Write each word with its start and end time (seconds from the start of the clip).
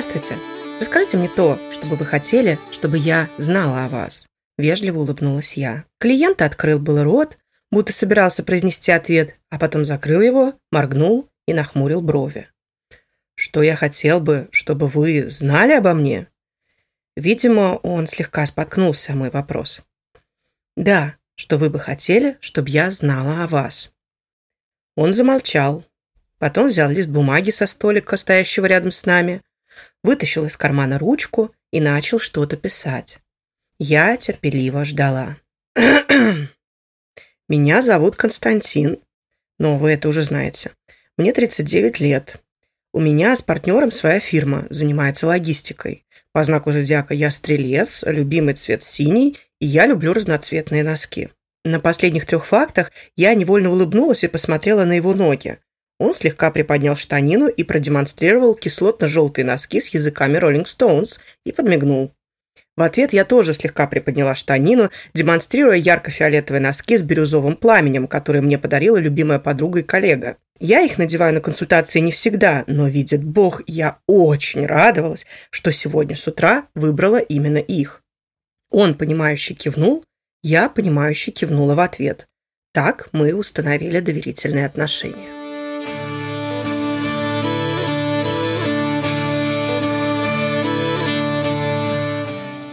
Здравствуйте. 0.00 0.40
Расскажите 0.80 1.18
мне 1.18 1.28
то, 1.28 1.58
что 1.70 1.86
бы 1.86 1.94
вы 1.94 2.06
хотели, 2.06 2.58
чтобы 2.70 2.96
я 2.96 3.28
знала 3.36 3.84
о 3.84 3.88
вас. 3.90 4.24
Вежливо 4.56 5.00
улыбнулась 5.00 5.58
я. 5.58 5.84
Клиент 5.98 6.40
открыл 6.40 6.78
был 6.78 7.04
рот, 7.04 7.36
будто 7.70 7.92
собирался 7.92 8.42
произнести 8.42 8.92
ответ, 8.92 9.36
а 9.50 9.58
потом 9.58 9.84
закрыл 9.84 10.22
его, 10.22 10.54
моргнул 10.72 11.28
и 11.46 11.52
нахмурил 11.52 12.00
брови. 12.00 12.48
Что 13.34 13.62
я 13.62 13.76
хотел 13.76 14.22
бы, 14.22 14.48
чтобы 14.52 14.88
вы 14.88 15.28
знали 15.28 15.72
обо 15.72 15.92
мне? 15.92 16.28
Видимо, 17.14 17.76
он 17.82 18.06
слегка 18.06 18.46
споткнулся 18.46 19.12
о 19.12 19.16
мой 19.16 19.28
вопрос. 19.28 19.82
Да, 20.78 21.16
что 21.34 21.58
вы 21.58 21.68
бы 21.68 21.78
хотели, 21.78 22.38
чтобы 22.40 22.70
я 22.70 22.90
знала 22.90 23.44
о 23.44 23.46
вас. 23.46 23.92
Он 24.96 25.12
замолчал, 25.12 25.84
потом 26.38 26.68
взял 26.68 26.88
лист 26.88 27.10
бумаги 27.10 27.50
со 27.50 27.66
столика, 27.66 28.16
стоящего 28.16 28.64
рядом 28.64 28.92
с 28.92 29.04
нами, 29.04 29.42
вытащил 30.02 30.46
из 30.46 30.56
кармана 30.56 30.98
ручку 30.98 31.54
и 31.70 31.80
начал 31.80 32.18
что-то 32.18 32.56
писать. 32.56 33.20
Я 33.78 34.16
терпеливо 34.16 34.84
ждала. 34.84 35.36
«Меня 37.48 37.82
зовут 37.82 38.16
Константин, 38.16 38.98
но 39.58 39.78
вы 39.78 39.92
это 39.92 40.08
уже 40.08 40.22
знаете. 40.22 40.72
Мне 41.16 41.32
39 41.32 42.00
лет. 42.00 42.36
У 42.92 43.00
меня 43.00 43.36
с 43.36 43.42
партнером 43.42 43.90
своя 43.90 44.20
фирма, 44.20 44.66
занимается 44.70 45.26
логистикой. 45.26 46.04
По 46.32 46.42
знаку 46.44 46.72
зодиака 46.72 47.14
я 47.14 47.30
стрелец, 47.30 48.02
любимый 48.04 48.54
цвет 48.54 48.82
синий, 48.82 49.36
и 49.60 49.66
я 49.66 49.86
люблю 49.86 50.12
разноцветные 50.12 50.82
носки. 50.82 51.30
На 51.64 51.78
последних 51.78 52.26
трех 52.26 52.46
фактах 52.46 52.90
я 53.16 53.34
невольно 53.34 53.70
улыбнулась 53.70 54.24
и 54.24 54.28
посмотрела 54.28 54.84
на 54.84 54.92
его 54.92 55.14
ноги. 55.14 55.58
Он 56.00 56.14
слегка 56.14 56.50
приподнял 56.50 56.96
штанину 56.96 57.46
и 57.46 57.62
продемонстрировал 57.62 58.54
кислотно-желтые 58.54 59.44
носки 59.44 59.82
с 59.82 59.88
языками 59.88 60.38
Rolling 60.38 60.64
Stones 60.64 61.20
и 61.44 61.52
подмигнул. 61.52 62.10
В 62.74 62.82
ответ 62.82 63.12
я 63.12 63.26
тоже 63.26 63.52
слегка 63.52 63.86
приподняла 63.86 64.34
штанину, 64.34 64.88
демонстрируя 65.12 65.76
ярко-фиолетовые 65.76 66.62
носки 66.62 66.96
с 66.96 67.02
бирюзовым 67.02 67.54
пламенем, 67.54 68.06
которые 68.06 68.40
мне 68.40 68.58
подарила 68.58 68.96
любимая 68.96 69.38
подруга 69.38 69.80
и 69.80 69.82
коллега. 69.82 70.38
Я 70.58 70.80
их 70.80 70.96
надеваю 70.96 71.34
на 71.34 71.42
консультации 71.42 72.00
не 72.00 72.12
всегда, 72.12 72.64
но, 72.66 72.88
видит 72.88 73.22
Бог, 73.22 73.60
я 73.66 73.98
очень 74.06 74.64
радовалась, 74.64 75.26
что 75.50 75.70
сегодня 75.70 76.16
с 76.16 76.26
утра 76.26 76.68
выбрала 76.74 77.18
именно 77.18 77.58
их. 77.58 78.02
Он, 78.70 78.94
понимающе 78.94 79.52
кивнул, 79.52 80.02
я, 80.42 80.70
понимающе 80.70 81.30
кивнула 81.30 81.74
в 81.74 81.80
ответ. 81.80 82.26
Так 82.72 83.10
мы 83.12 83.34
установили 83.34 84.00
доверительные 84.00 84.64
отношения. 84.64 85.39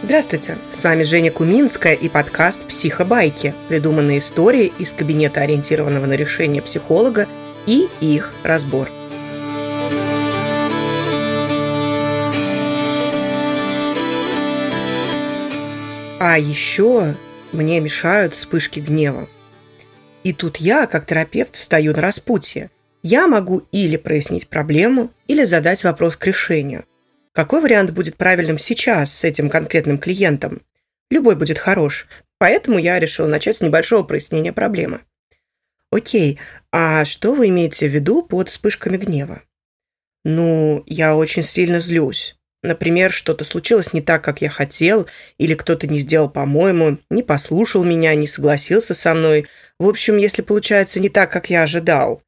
Здравствуйте, 0.08 0.56
с 0.72 0.84
вами 0.84 1.02
Женя 1.02 1.30
Куминская 1.30 1.92
и 1.92 2.08
подкаст 2.08 2.62
«Психобайки», 2.62 3.54
придуманные 3.68 4.20
истории 4.20 4.72
из 4.78 4.94
кабинета 4.94 5.42
ориентированного 5.42 6.06
на 6.06 6.14
решение 6.14 6.62
психолога 6.62 7.28
и 7.66 7.88
их 8.00 8.32
разбор. 8.42 8.88
А 16.18 16.38
еще 16.38 17.14
мне 17.52 17.78
мешают 17.80 18.32
вспышки 18.32 18.80
гнева. 18.80 19.28
И 20.24 20.32
тут 20.32 20.56
я, 20.56 20.86
как 20.86 21.04
терапевт, 21.04 21.54
встаю 21.54 21.92
на 21.92 22.00
распутье. 22.00 22.70
Я 23.02 23.26
могу 23.26 23.64
или 23.72 23.98
прояснить 23.98 24.48
проблему, 24.48 25.10
или 25.26 25.44
задать 25.44 25.84
вопрос 25.84 26.16
к 26.16 26.24
решению– 26.24 26.86
какой 27.38 27.60
вариант 27.60 27.92
будет 27.92 28.16
правильным 28.16 28.58
сейчас 28.58 29.14
с 29.14 29.22
этим 29.22 29.48
конкретным 29.48 29.98
клиентом? 29.98 30.62
Любой 31.08 31.36
будет 31.36 31.56
хорош, 31.56 32.08
поэтому 32.38 32.78
я 32.78 32.98
решил 32.98 33.28
начать 33.28 33.58
с 33.58 33.60
небольшого 33.60 34.02
прояснения 34.02 34.52
проблемы. 34.52 35.02
Окей, 35.92 36.40
а 36.72 37.04
что 37.04 37.36
вы 37.36 37.50
имеете 37.50 37.86
в 37.86 37.92
виду 37.92 38.24
под 38.24 38.48
вспышками 38.48 38.96
гнева? 38.96 39.42
Ну, 40.24 40.82
я 40.86 41.14
очень 41.14 41.44
сильно 41.44 41.78
злюсь. 41.78 42.34
Например, 42.64 43.12
что-то 43.12 43.44
случилось 43.44 43.92
не 43.92 44.02
так, 44.02 44.24
как 44.24 44.42
я 44.42 44.50
хотел, 44.50 45.06
или 45.36 45.54
кто-то 45.54 45.86
не 45.86 46.00
сделал 46.00 46.28
по-моему, 46.28 46.98
не 47.08 47.22
послушал 47.22 47.84
меня, 47.84 48.16
не 48.16 48.26
согласился 48.26 48.96
со 48.96 49.14
мной. 49.14 49.46
В 49.78 49.88
общем, 49.88 50.16
если 50.16 50.42
получается 50.42 50.98
не 50.98 51.08
так, 51.08 51.30
как 51.30 51.50
я 51.50 51.62
ожидал 51.62 52.20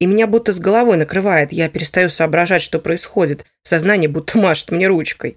и 0.00 0.06
меня 0.06 0.26
будто 0.26 0.52
с 0.52 0.58
головой 0.58 0.96
накрывает. 0.96 1.52
Я 1.52 1.68
перестаю 1.68 2.08
соображать, 2.08 2.62
что 2.62 2.78
происходит. 2.78 3.44
Сознание 3.62 4.08
будто 4.08 4.38
машет 4.38 4.70
мне 4.70 4.86
ручкой. 4.86 5.36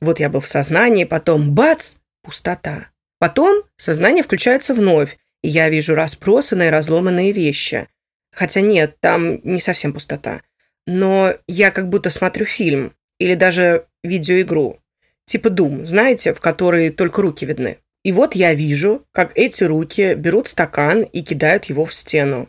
Вот 0.00 0.20
я 0.20 0.28
был 0.28 0.40
в 0.40 0.48
сознании, 0.48 1.04
потом 1.04 1.52
бац, 1.54 1.96
пустота. 2.22 2.88
Потом 3.18 3.62
сознание 3.76 4.22
включается 4.22 4.74
вновь, 4.74 5.16
и 5.42 5.48
я 5.48 5.70
вижу 5.70 5.94
разбросанные, 5.94 6.70
разломанные 6.70 7.32
вещи. 7.32 7.88
Хотя 8.32 8.60
нет, 8.60 8.96
там 9.00 9.40
не 9.44 9.60
совсем 9.60 9.92
пустота. 9.92 10.42
Но 10.86 11.34
я 11.46 11.70
как 11.70 11.88
будто 11.88 12.10
смотрю 12.10 12.44
фильм 12.44 12.92
или 13.18 13.34
даже 13.34 13.86
видеоигру. 14.02 14.80
Типа 15.24 15.48
Doom, 15.48 15.86
знаете, 15.86 16.34
в 16.34 16.40
которой 16.40 16.90
только 16.90 17.22
руки 17.22 17.46
видны. 17.46 17.78
И 18.02 18.12
вот 18.12 18.34
я 18.34 18.52
вижу, 18.52 19.06
как 19.12 19.32
эти 19.34 19.64
руки 19.64 20.12
берут 20.14 20.48
стакан 20.48 21.04
и 21.04 21.22
кидают 21.22 21.66
его 21.66 21.86
в 21.86 21.94
стену 21.94 22.48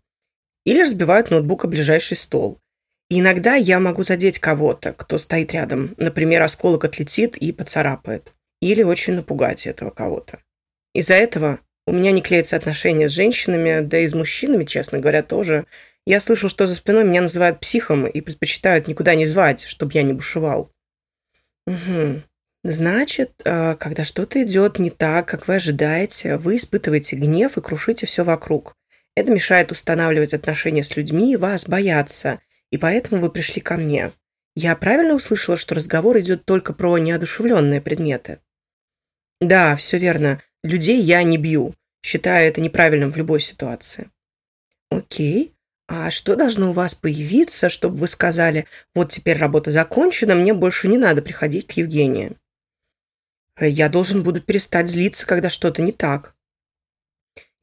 или 0.66 0.82
разбивают 0.82 1.32
ноутбук 1.32 1.66
о 1.66 1.68
ближайший 1.68 2.18
стол. 2.18 2.60
И 3.10 3.20
иногда 3.20 3.56
я 3.56 3.80
могу 3.80 4.04
задеть 4.04 4.40
кого-то, 4.40 4.94
кто 4.94 5.18
стоит 5.18 5.54
рядом. 5.54 5.94
Например, 5.98 6.42
осколок 6.42 6.86
отлетит 6.86 7.38
и 7.38 7.52
поцарапает. 7.52 8.34
Или 8.62 8.82
очень 8.82 9.14
напугать 9.14 9.68
этого 9.68 9.92
кого-то. 9.92 10.40
Из-за 10.94 11.14
этого 11.14 11.60
у 11.86 11.92
меня 11.94 12.12
не 12.12 12.22
клеятся 12.22 12.56
отношения 12.56 13.08
с 13.08 13.12
женщинами, 13.12 13.86
да 13.86 14.00
и 14.00 14.08
с 14.08 14.16
мужчинами, 14.16 14.66
честно 14.66 15.00
говоря, 15.00 15.22
тоже. 15.22 15.66
Я 16.08 16.20
слышал, 16.20 16.50
что 16.50 16.66
за 16.66 16.76
спиной 16.76 17.04
меня 17.04 17.22
называют 17.22 17.60
психом 17.60 18.08
и 18.08 18.22
предпочитают 18.22 18.88
никуда 18.88 19.14
не 19.14 19.26
звать, 19.26 19.64
чтобы 19.64 19.92
я 19.94 20.02
не 20.02 20.14
бушевал. 20.14 20.72
Угу. 21.68 22.24
Значит, 22.64 23.34
э, 23.44 23.76
когда 23.76 24.04
что-то 24.04 24.42
идет 24.42 24.80
не 24.80 24.90
так, 24.90 25.28
как 25.28 25.48
вы 25.48 25.56
ожидаете, 25.56 26.38
вы 26.38 26.56
испытываете 26.56 27.16
гнев 27.16 27.58
и 27.58 27.62
крушите 27.62 28.08
все 28.08 28.24
вокруг. 28.24 28.74
Это 29.16 29.32
мешает 29.32 29.72
устанавливать 29.72 30.34
отношения 30.34 30.84
с 30.84 30.96
людьми, 30.96 31.34
и 31.34 31.38
вас 31.38 31.68
боятся, 31.68 32.42
и 32.70 32.78
поэтому 32.78 33.22
вы 33.22 33.30
пришли 33.30 33.62
ко 33.62 33.78
мне. 33.78 34.12
Я 34.56 34.76
правильно 34.76 35.16
услышала, 35.16 35.58
что 35.58 35.76
разговор 35.76 36.20
идет 36.20 36.46
только 36.46 36.74
про 36.74 36.98
неодушевленные 36.98 37.82
предметы? 37.82 38.40
Да, 39.42 39.76
все 39.76 39.98
верно. 39.98 40.42
Людей 40.64 41.02
я 41.02 41.24
не 41.24 41.38
бью. 41.38 41.76
Считаю 42.04 42.48
это 42.48 42.62
неправильным 42.62 43.12
в 43.12 43.18
любой 43.18 43.42
ситуации. 43.42 44.10
Окей. 44.90 45.54
А 45.88 46.10
что 46.10 46.36
должно 46.36 46.72
у 46.72 46.74
вас 46.74 46.96
появиться, 46.96 47.70
чтобы 47.70 47.98
вы 47.98 48.08
сказали, 48.08 48.66
вот 48.96 49.12
теперь 49.12 49.38
работа 49.38 49.72
закончена, 49.72 50.34
мне 50.34 50.54
больше 50.54 50.88
не 50.88 50.98
надо 50.98 51.22
приходить 51.22 51.68
к 51.68 51.74
Евгении? 51.74 52.36
Я 53.60 53.88
должен 53.88 54.24
буду 54.24 54.42
перестать 54.42 54.90
злиться, 54.90 55.28
когда 55.28 55.50
что-то 55.50 55.82
не 55.82 55.92
так. 55.92 56.35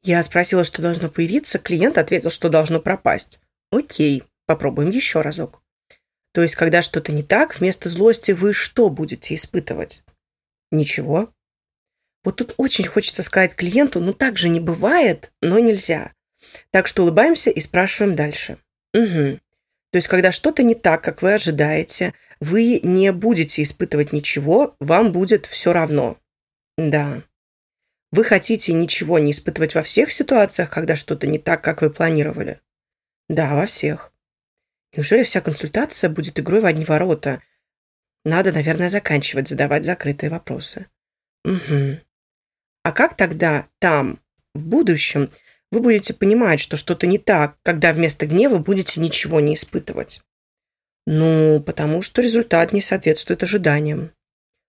Я 0.02 0.22
спросила, 0.22 0.64
что 0.64 0.82
должно 0.82 1.08
появиться, 1.08 1.58
клиент 1.58 1.96
ответил, 1.96 2.30
что 2.30 2.48
должно 2.48 2.80
пропасть. 2.80 3.40
Окей, 3.70 4.24
попробуем 4.46 4.90
еще 4.90 5.20
разок. 5.20 5.62
То 6.32 6.42
есть, 6.42 6.56
когда 6.56 6.82
что-то 6.82 7.12
не 7.12 7.22
так, 7.22 7.58
вместо 7.60 7.88
злости 7.88 8.32
вы 8.32 8.52
что 8.52 8.88
будете 8.88 9.34
испытывать? 9.34 10.02
Ничего. 10.70 11.32
Вот 12.24 12.36
тут 12.36 12.54
очень 12.56 12.86
хочется 12.86 13.22
сказать 13.22 13.54
клиенту, 13.54 14.00
ну 14.00 14.14
так 14.14 14.38
же 14.38 14.48
не 14.48 14.60
бывает, 14.60 15.32
но 15.40 15.58
нельзя. 15.58 16.12
Так 16.70 16.86
что 16.86 17.02
улыбаемся 17.02 17.50
и 17.50 17.60
спрашиваем 17.60 18.16
дальше. 18.16 18.58
Угу. 18.94 19.38
То 19.90 19.96
есть, 19.96 20.08
когда 20.08 20.32
что-то 20.32 20.62
не 20.62 20.74
так, 20.74 21.04
как 21.04 21.20
вы 21.20 21.34
ожидаете, 21.34 22.14
вы 22.40 22.80
не 22.82 23.12
будете 23.12 23.62
испытывать 23.62 24.12
ничего, 24.12 24.74
вам 24.80 25.12
будет 25.12 25.46
все 25.46 25.72
равно. 25.72 26.16
Да. 26.78 27.22
Вы 28.12 28.24
хотите 28.24 28.74
ничего 28.74 29.18
не 29.18 29.32
испытывать 29.32 29.74
во 29.74 29.82
всех 29.82 30.12
ситуациях, 30.12 30.68
когда 30.68 30.96
что-то 30.96 31.26
не 31.26 31.38
так, 31.38 31.64
как 31.64 31.80
вы 31.80 31.88
планировали? 31.88 32.60
Да, 33.28 33.54
во 33.54 33.64
всех. 33.64 34.12
Неужели 34.94 35.24
вся 35.24 35.40
консультация 35.40 36.10
будет 36.10 36.38
игрой 36.38 36.60
в 36.60 36.66
одни 36.66 36.84
ворота? 36.84 37.42
Надо, 38.26 38.52
наверное, 38.52 38.90
заканчивать 38.90 39.48
задавать 39.48 39.86
закрытые 39.86 40.28
вопросы. 40.28 40.88
Угу. 41.44 42.00
А 42.84 42.92
как 42.92 43.16
тогда 43.16 43.66
там, 43.78 44.20
в 44.54 44.62
будущем, 44.66 45.30
вы 45.70 45.80
будете 45.80 46.12
понимать, 46.12 46.60
что 46.60 46.76
что-то 46.76 47.06
не 47.06 47.18
так, 47.18 47.56
когда 47.62 47.94
вместо 47.94 48.26
гнева 48.26 48.58
будете 48.58 49.00
ничего 49.00 49.40
не 49.40 49.54
испытывать? 49.54 50.20
Ну, 51.06 51.62
потому 51.62 52.02
что 52.02 52.20
результат 52.20 52.74
не 52.74 52.82
соответствует 52.82 53.42
ожиданиям. 53.42 54.12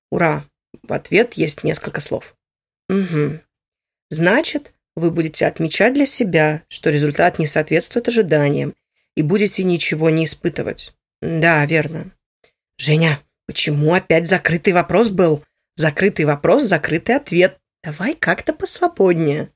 Ура! 0.10 0.45
В 0.81 0.94
ответ 0.94 1.34
есть 1.34 1.63
несколько 1.66 2.00
слов. 2.00 2.36
Угу. 2.89 3.39
Значит, 4.09 4.74
вы 4.95 5.12
будете 5.12 5.45
отмечать 5.45 5.94
для 5.94 6.06
себя, 6.06 6.63
что 6.68 6.89
результат 6.89 7.39
не 7.39 7.47
соответствует 7.47 8.07
ожиданиям, 8.07 8.74
и 9.15 9.21
будете 9.21 9.63
ничего 9.63 10.09
не 10.09 10.25
испытывать. 10.25 10.94
Да, 11.21 11.65
верно. 11.65 12.12
Женя, 12.77 13.19
Почему 13.45 13.94
опять 13.94 14.27
закрытый 14.27 14.74
вопрос 14.74 15.09
был? 15.09 15.44
Закрытый 15.75 16.25
вопрос, 16.25 16.63
закрытый 16.63 17.15
ответ. 17.15 17.57
Давай 17.83 18.15
как-то 18.15 18.53
посвободнее. 18.53 19.50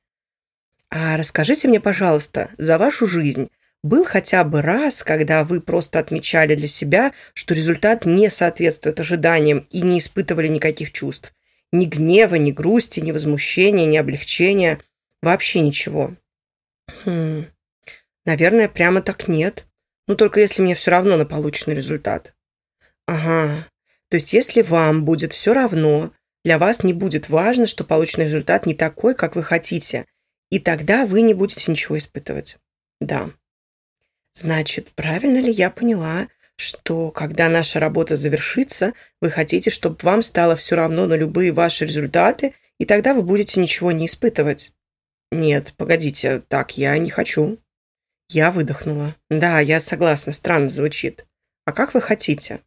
А 0.90 1.16
расскажите 1.18 1.68
мне, 1.68 1.80
пожалуйста, 1.80 2.50
за 2.58 2.78
вашу 2.78 3.08
жизнь 3.08 3.50
был 3.84 4.04
хотя 4.04 4.44
бы 4.44 4.62
раз, 4.62 5.04
когда 5.04 5.44
вы 5.44 5.62
просто 5.62 6.00
отмечали 6.00 6.56
для 6.56 6.68
себя, 6.68 7.14
что 7.34 7.54
результат 7.54 8.06
не 8.06 8.30
соответствует 8.30 9.00
ожиданиям 9.00 9.60
и 9.70 9.82
не 9.82 10.00
испытывали 10.00 10.48
никаких 10.48 10.92
чувств? 10.92 11.34
Ни 11.72 11.86
гнева, 11.86 12.36
ни 12.36 12.52
грусти, 12.52 13.00
ни 13.00 13.12
возмущения, 13.12 13.86
ни 13.86 13.98
облегчения. 13.98 14.80
Вообще 15.22 15.60
ничего. 15.62 16.16
Хм. 17.04 17.46
Наверное, 18.26 18.70
прямо 18.70 19.02
так 19.02 19.28
нет. 19.28 19.66
Ну, 20.08 20.16
только 20.16 20.40
если 20.40 20.62
мне 20.62 20.76
все 20.76 20.92
равно 20.92 21.18
на 21.18 21.26
полученный 21.26 21.76
результат. 21.76 22.34
Ага. 23.06 23.68
То 24.10 24.16
есть, 24.16 24.34
если 24.34 24.62
вам 24.62 25.04
будет 25.04 25.34
все 25.34 25.54
равно, 25.54 26.12
для 26.46 26.58
вас 26.58 26.84
не 26.84 26.94
будет 26.94 27.30
важно, 27.30 27.68
что 27.68 27.84
полученный 27.84 28.26
результат 28.26 28.66
не 28.66 28.74
такой, 28.74 29.16
как 29.16 29.36
вы 29.36 29.44
хотите. 29.44 30.06
И 30.50 30.60
тогда 30.60 31.06
вы 31.06 31.22
не 31.22 31.34
будете 31.34 31.70
ничего 31.70 31.98
испытывать. 31.98 32.58
Да. 33.02 33.32
Значит, 34.34 34.92
правильно 34.94 35.40
ли 35.40 35.52
я 35.52 35.70
поняла, 35.70 36.28
что 36.58 37.12
когда 37.12 37.50
наша 37.50 37.80
работа 37.80 38.16
завершится, 38.16 38.94
вы 39.22 39.30
хотите, 39.30 39.70
чтобы 39.70 39.98
вам 40.02 40.24
стало 40.24 40.56
все 40.56 40.76
равно 40.76 41.06
на 41.06 41.14
любые 41.14 41.52
ваши 41.52 41.86
результаты, 41.86 42.54
и 42.80 42.86
тогда 42.86 43.14
вы 43.14 43.22
будете 43.22 43.60
ничего 43.60 43.92
не 43.92 44.08
испытывать? 44.08 44.74
Нет, 45.32 45.74
погодите, 45.78 46.42
так 46.48 46.78
я 46.78 46.98
не 46.98 47.10
хочу. 47.10 47.60
Я 48.30 48.52
выдохнула. 48.52 49.16
Да, 49.30 49.60
я 49.60 49.80
согласна, 49.80 50.34
странно 50.34 50.70
звучит. 50.70 51.26
А 51.66 51.72
как 51.72 51.94
вы 51.94 52.02
хотите? 52.02 52.62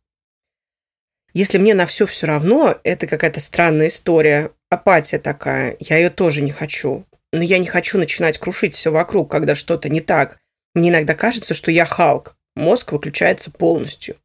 Если 1.32 1.58
мне 1.58 1.75
на 1.75 1.86
все 1.86 2.06
все 2.06 2.26
равно, 2.26 2.78
это 2.82 3.06
какая-то 3.06 3.40
странная 3.40 3.88
история, 3.88 4.52
апатия 4.69 5.19
такая, 5.19 5.76
я 5.78 5.96
ее 5.96 6.10
тоже 6.10 6.43
не 6.43 6.50
хочу. 6.50 7.06
Но 7.32 7.43
я 7.43 7.58
не 7.58 7.66
хочу 7.66 7.98
начинать 7.98 8.38
крушить 8.38 8.75
все 8.75 8.90
вокруг, 8.90 9.31
когда 9.31 9.54
что-то 9.54 9.88
не 9.88 10.00
так. 10.00 10.40
Мне 10.75 10.90
иногда 10.90 11.14
кажется, 11.14 11.54
что 11.54 11.70
я 11.70 11.84
Халк. 11.86 12.36
Мозг 12.55 12.93
выключается 12.93 13.50
полностью. 13.50 14.17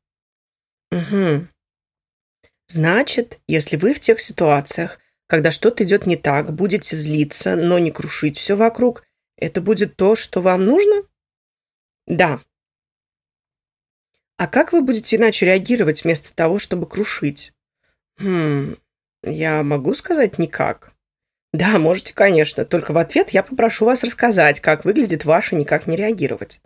Угу. 0.91 1.47
Значит, 2.67 3.39
если 3.47 3.77
вы 3.77 3.93
в 3.93 3.99
тех 3.99 4.19
ситуациях, 4.19 4.99
когда 5.27 5.51
что-то 5.51 5.83
идет 5.83 6.05
не 6.05 6.15
так, 6.15 6.53
будете 6.53 6.95
злиться, 6.95 7.55
но 7.55 7.79
не 7.79 7.91
крушить 7.91 8.37
все 8.37 8.55
вокруг, 8.55 9.03
это 9.37 9.61
будет 9.61 9.95
то, 9.95 10.15
что 10.15 10.41
вам 10.41 10.65
нужно? 10.65 11.03
Да. 12.07 12.41
А 14.37 14.47
как 14.47 14.73
вы 14.73 14.81
будете 14.81 15.15
иначе 15.15 15.45
реагировать 15.45 16.03
вместо 16.03 16.33
того, 16.33 16.59
чтобы 16.59 16.87
крушить? 16.87 17.53
Хм, 18.17 18.75
я 19.23 19.63
могу 19.63 19.93
сказать 19.93 20.37
никак. 20.39 20.93
Да, 21.53 21.79
можете, 21.79 22.13
конечно, 22.13 22.65
только 22.65 22.91
в 22.91 22.97
ответ 22.97 23.29
я 23.29 23.41
попрошу 23.41 23.85
вас 23.85 24.03
рассказать, 24.03 24.59
как 24.59 24.83
выглядит 24.83 25.23
ваше 25.23 25.55
никак 25.55 25.87
не 25.87 25.95
реагировать. 25.95 26.59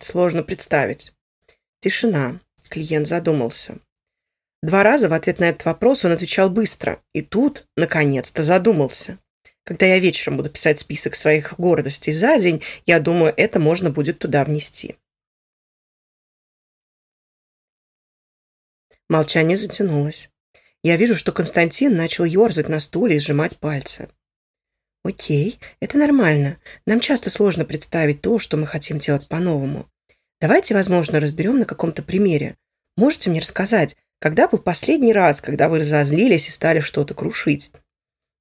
Сложно 0.00 0.42
представить. 0.42 1.14
Тишина. 1.80 2.40
Клиент 2.68 3.06
задумался. 3.06 3.78
Два 4.62 4.82
раза 4.82 5.08
в 5.08 5.12
ответ 5.12 5.38
на 5.38 5.44
этот 5.44 5.64
вопрос 5.64 6.04
он 6.04 6.12
отвечал 6.12 6.50
быстро, 6.50 7.00
и 7.12 7.22
тут, 7.22 7.66
наконец-то, 7.76 8.42
задумался. 8.42 9.18
Когда 9.62 9.86
я 9.86 9.98
вечером 9.98 10.38
буду 10.38 10.50
писать 10.50 10.80
список 10.80 11.14
своих 11.14 11.54
гордостей 11.58 12.12
за 12.12 12.38
день, 12.38 12.62
я 12.84 12.98
думаю, 12.98 13.32
это 13.36 13.60
можно 13.60 13.90
будет 13.90 14.18
туда 14.18 14.44
внести. 14.44 14.96
Молчание 19.08 19.56
затянулось. 19.56 20.30
Я 20.82 20.96
вижу, 20.96 21.14
что 21.14 21.30
Константин 21.30 21.96
начал 21.96 22.24
ерзать 22.24 22.68
на 22.68 22.80
стуле 22.80 23.16
и 23.16 23.20
сжимать 23.20 23.58
пальцы. 23.58 24.08
Окей, 25.04 25.60
это 25.80 25.98
нормально. 25.98 26.58
Нам 26.86 26.98
часто 26.98 27.28
сложно 27.28 27.66
представить 27.66 28.22
то, 28.22 28.38
что 28.38 28.56
мы 28.56 28.66
хотим 28.66 28.98
делать 28.98 29.28
по-новому. 29.28 29.86
Давайте, 30.40 30.74
возможно, 30.74 31.20
разберем 31.20 31.58
на 31.58 31.66
каком-то 31.66 32.02
примере. 32.02 32.56
Можете 32.96 33.28
мне 33.28 33.40
рассказать, 33.40 33.96
когда 34.18 34.48
был 34.48 34.58
последний 34.58 35.12
раз, 35.12 35.42
когда 35.42 35.68
вы 35.68 35.80
разозлились 35.80 36.48
и 36.48 36.52
стали 36.52 36.80
что-то 36.80 37.12
крушить? 37.14 37.70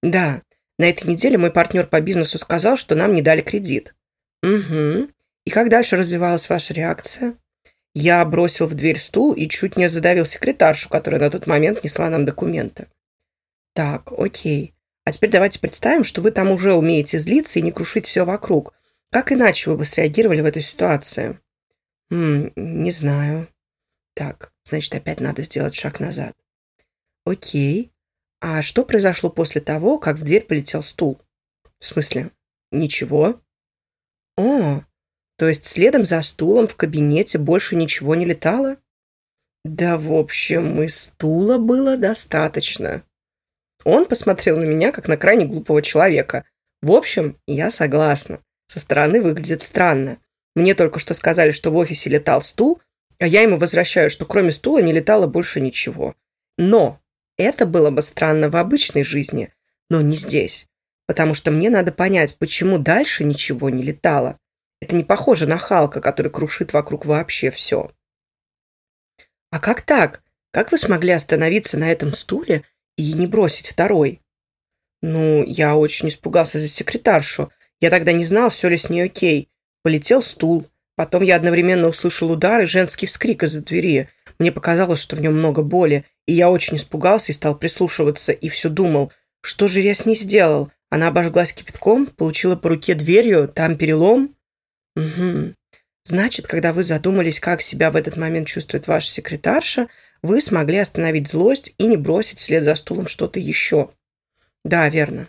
Да, 0.02 0.42
на 0.80 0.86
этой 0.90 1.10
неделе 1.10 1.38
мой 1.38 1.52
партнер 1.52 1.86
по 1.86 2.00
бизнесу 2.00 2.38
сказал, 2.38 2.78
что 2.78 2.96
нам 2.96 3.14
не 3.14 3.22
дали 3.22 3.42
кредит. 3.42 3.94
Угу. 4.42 5.10
И 5.46 5.50
как 5.50 5.70
дальше 5.70 5.98
развивалась 5.98 6.50
ваша 6.50 6.74
реакция? 6.74 7.36
Я 7.94 8.24
бросил 8.26 8.68
в 8.68 8.74
дверь 8.74 9.00
стул 9.00 9.34
и 9.34 9.48
чуть 9.48 9.78
не 9.78 9.88
задавил 9.88 10.26
секретаршу, 10.26 10.90
которая 10.90 11.22
на 11.22 11.30
тот 11.30 11.46
момент 11.46 11.84
несла 11.84 12.10
нам 12.10 12.26
документы. 12.26 12.88
Так, 13.74 14.12
окей. 14.18 14.74
А 15.06 15.12
теперь 15.12 15.30
давайте 15.30 15.60
представим, 15.60 16.04
что 16.04 16.22
вы 16.22 16.32
там 16.32 16.50
уже 16.52 16.74
умеете 16.74 17.20
злиться 17.20 17.60
и 17.60 17.62
не 17.62 17.72
крушить 17.72 18.06
все 18.06 18.26
вокруг. 18.26 18.74
Как 19.12 19.32
иначе 19.32 19.70
вы 19.70 19.78
бы 19.78 19.86
среагировали 19.86 20.42
в 20.42 20.46
этой 20.46 20.62
ситуации? 20.62 21.40
М 22.10 22.52
не 22.56 22.92
знаю. 22.92 23.50
Так, 24.16 24.54
значит, 24.64 24.94
опять 24.96 25.20
надо 25.20 25.44
сделать 25.44 25.76
шаг 25.76 26.00
назад. 26.00 26.36
Окей. 27.26 27.92
А 28.40 28.62
что 28.62 28.86
произошло 28.86 29.30
после 29.30 29.62
того, 29.62 29.98
как 29.98 30.18
в 30.18 30.24
дверь 30.24 30.46
полетел 30.46 30.84
стул? 30.84 31.22
В 31.80 31.86
смысле? 31.86 32.32
Ничего. 32.72 33.42
О, 34.38 34.82
то 35.38 35.48
есть 35.48 35.66
следом 35.66 36.06
за 36.06 36.22
стулом 36.22 36.68
в 36.68 36.76
кабинете 36.76 37.38
больше 37.38 37.76
ничего 37.76 38.16
не 38.16 38.26
летало? 38.26 38.78
Да, 39.64 39.98
в 39.98 40.14
общем, 40.14 40.82
и 40.82 40.88
стула 40.88 41.58
было 41.58 41.98
достаточно. 41.98 43.04
Он 43.84 44.06
посмотрел 44.06 44.58
на 44.58 44.64
меня, 44.64 44.92
как 44.92 45.08
на 45.08 45.18
крайне 45.18 45.46
глупого 45.46 45.82
человека. 45.82 46.46
В 46.82 46.92
общем, 46.92 47.38
я 47.48 47.70
согласна. 47.70 48.40
Со 48.68 48.80
стороны 48.80 49.22
выглядит 49.22 49.62
странно. 49.62 50.18
Мне 50.56 50.76
только 50.76 51.00
что 51.00 51.14
сказали, 51.14 51.52
что 51.52 51.72
в 51.72 51.78
офисе 51.78 52.10
летал 52.10 52.42
стул, 52.42 52.82
а 53.20 53.28
я 53.28 53.42
ему 53.42 53.58
возвращаю, 53.58 54.10
что 54.10 54.26
кроме 54.26 54.52
стула 54.52 54.80
не 54.80 54.92
летало 54.92 55.28
больше 55.28 55.62
ничего. 55.62 56.16
Но 56.58 57.00
это 57.38 57.66
было 57.66 57.90
бы 57.90 58.02
странно 58.02 58.50
в 58.50 58.56
обычной 58.56 59.04
жизни, 59.04 59.54
но 59.90 60.02
не 60.02 60.16
здесь. 60.16 60.68
Потому 61.06 61.34
что 61.34 61.52
мне 61.52 61.70
надо 61.70 61.92
понять, 61.92 62.38
почему 62.38 62.78
дальше 62.78 63.24
ничего 63.24 63.70
не 63.70 63.84
летало. 63.84 64.38
Это 64.80 64.96
не 64.96 65.04
похоже 65.04 65.48
на 65.48 65.58
Халка, 65.58 66.02
который 66.02 66.32
крушит 66.32 66.74
вокруг 66.74 67.06
вообще 67.06 67.52
все. 67.52 67.92
А 69.50 69.60
как 69.60 69.82
так? 69.82 70.22
Как 70.52 70.72
вы 70.72 70.78
смогли 70.78 71.12
остановиться 71.12 71.78
на 71.78 71.92
этом 71.92 72.14
стуле 72.14 72.64
и 72.98 73.14
не 73.14 73.28
бросить 73.28 73.68
второй? 73.68 74.22
Ну, 75.02 75.44
я 75.46 75.76
очень 75.76 76.10
испугался 76.10 76.60
за 76.60 76.68
секретаршу. 76.68 77.52
Я 77.80 77.90
тогда 77.90 78.14
не 78.14 78.26
знал, 78.26 78.50
все 78.50 78.70
ли 78.70 78.78
с 78.78 78.90
ней 78.90 79.02
окей. 79.02 79.50
Полетел 79.84 80.22
стул, 80.22 80.68
Потом 80.96 81.24
я 81.24 81.36
одновременно 81.36 81.88
услышал 81.88 82.32
удар 82.32 82.62
и 82.62 82.66
женский 82.66 83.08
вскрик 83.08 83.44
из-за 83.44 83.62
двери. 83.62 84.10
Мне 84.38 84.52
показалось, 84.52 85.00
что 85.00 85.16
в 85.16 85.22
нем 85.22 85.34
много 85.34 85.64
боли, 85.64 86.06
и 86.28 86.34
я 86.34 86.50
очень 86.50 86.78
испугался 86.78 87.32
и 87.32 87.36
стал 87.36 87.58
прислушиваться, 87.58 88.32
и 88.32 88.50
все 88.50 88.70
думал, 88.70 89.12
что 89.42 89.68
же 89.68 89.82
я 89.82 89.96
с 89.96 90.06
ней 90.06 90.16
сделал? 90.16 90.72
Она 90.90 91.08
обожглась 91.08 91.54
кипятком, 91.54 92.06
получила 92.06 92.56
по 92.56 92.70
руке 92.70 92.94
дверью, 92.94 93.48
там 93.48 93.76
перелом? 93.76 94.36
Угу. 94.96 95.56
Значит, 96.06 96.46
когда 96.46 96.74
вы 96.74 96.84
задумались, 96.84 97.40
как 97.40 97.62
себя 97.62 97.90
в 97.90 97.96
этот 97.96 98.16
момент 98.16 98.48
чувствует 98.48 98.88
ваша 98.88 99.10
секретарша, 99.10 99.88
вы 100.24 100.42
смогли 100.42 100.78
остановить 100.78 101.28
злость 101.28 101.76
и 101.78 101.86
не 101.86 101.98
бросить 101.98 102.40
вслед 102.40 102.64
за 102.64 102.76
стулом 102.76 103.08
что-то 103.08 103.40
еще. 103.40 103.92
Да, 104.64 104.90
верно. 104.90 105.28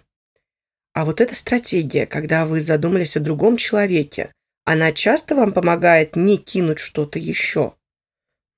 А 0.94 1.04
вот 1.04 1.20
эта 1.20 1.34
стратегия, 1.34 2.06
когда 2.06 2.46
вы 2.46 2.60
задумались 2.60 3.16
о 3.16 3.20
другом 3.20 3.56
человеке, 3.56 4.32
она 4.64 4.92
часто 4.92 5.34
вам 5.34 5.52
помогает 5.52 6.14
не 6.14 6.38
кинуть 6.38 6.78
что-то 6.78 7.18
еще? 7.18 7.74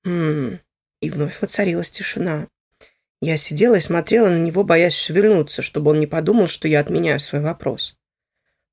Хм. 0.05 0.59
И 1.01 1.09
вновь 1.09 1.41
воцарилась 1.41 1.91
тишина. 1.91 2.47
Я 3.19 3.37
сидела 3.37 3.75
и 3.75 3.81
смотрела 3.81 4.29
на 4.29 4.37
него, 4.37 4.63
боясь 4.63 4.93
шевельнуться, 4.93 5.63
чтобы 5.63 5.91
он 5.91 5.99
не 5.99 6.05
подумал, 6.07 6.47
что 6.47 6.67
я 6.67 6.79
отменяю 6.79 7.19
свой 7.19 7.41
вопрос. 7.41 7.97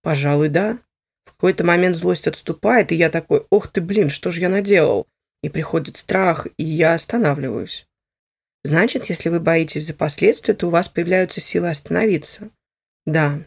Пожалуй, 0.02 0.50
да. 0.50 0.78
В 1.24 1.32
какой-то 1.32 1.64
момент 1.64 1.96
злость 1.96 2.28
отступает, 2.28 2.92
и 2.92 2.96
я 2.96 3.08
такой, 3.08 3.46
ох 3.48 3.68
ты, 3.68 3.80
блин, 3.80 4.10
что 4.10 4.30
же 4.30 4.40
я 4.40 4.50
наделал? 4.50 5.08
И 5.44 5.50
приходит 5.50 5.98
страх, 5.98 6.46
и 6.56 6.64
я 6.64 6.94
останавливаюсь. 6.94 7.86
Значит, 8.64 9.10
если 9.10 9.28
вы 9.28 9.40
боитесь 9.40 9.86
за 9.86 9.92
последствия, 9.92 10.54
то 10.54 10.68
у 10.68 10.70
вас 10.70 10.88
появляются 10.88 11.42
силы 11.42 11.68
остановиться. 11.68 12.48
Да. 13.04 13.40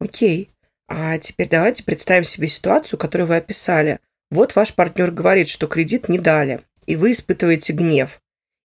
Окей. 0.00 0.50
А 0.88 1.16
теперь 1.18 1.48
давайте 1.48 1.84
представим 1.84 2.24
себе 2.24 2.48
ситуацию, 2.48 2.98
которую 2.98 3.28
вы 3.28 3.36
описали. 3.36 4.00
Вот 4.32 4.56
ваш 4.56 4.74
партнер 4.74 5.12
говорит, 5.12 5.46
что 5.46 5.68
кредит 5.68 6.08
не 6.08 6.18
дали, 6.18 6.62
и 6.86 6.96
вы 6.96 7.12
испытываете 7.12 7.72
гнев, 7.72 8.20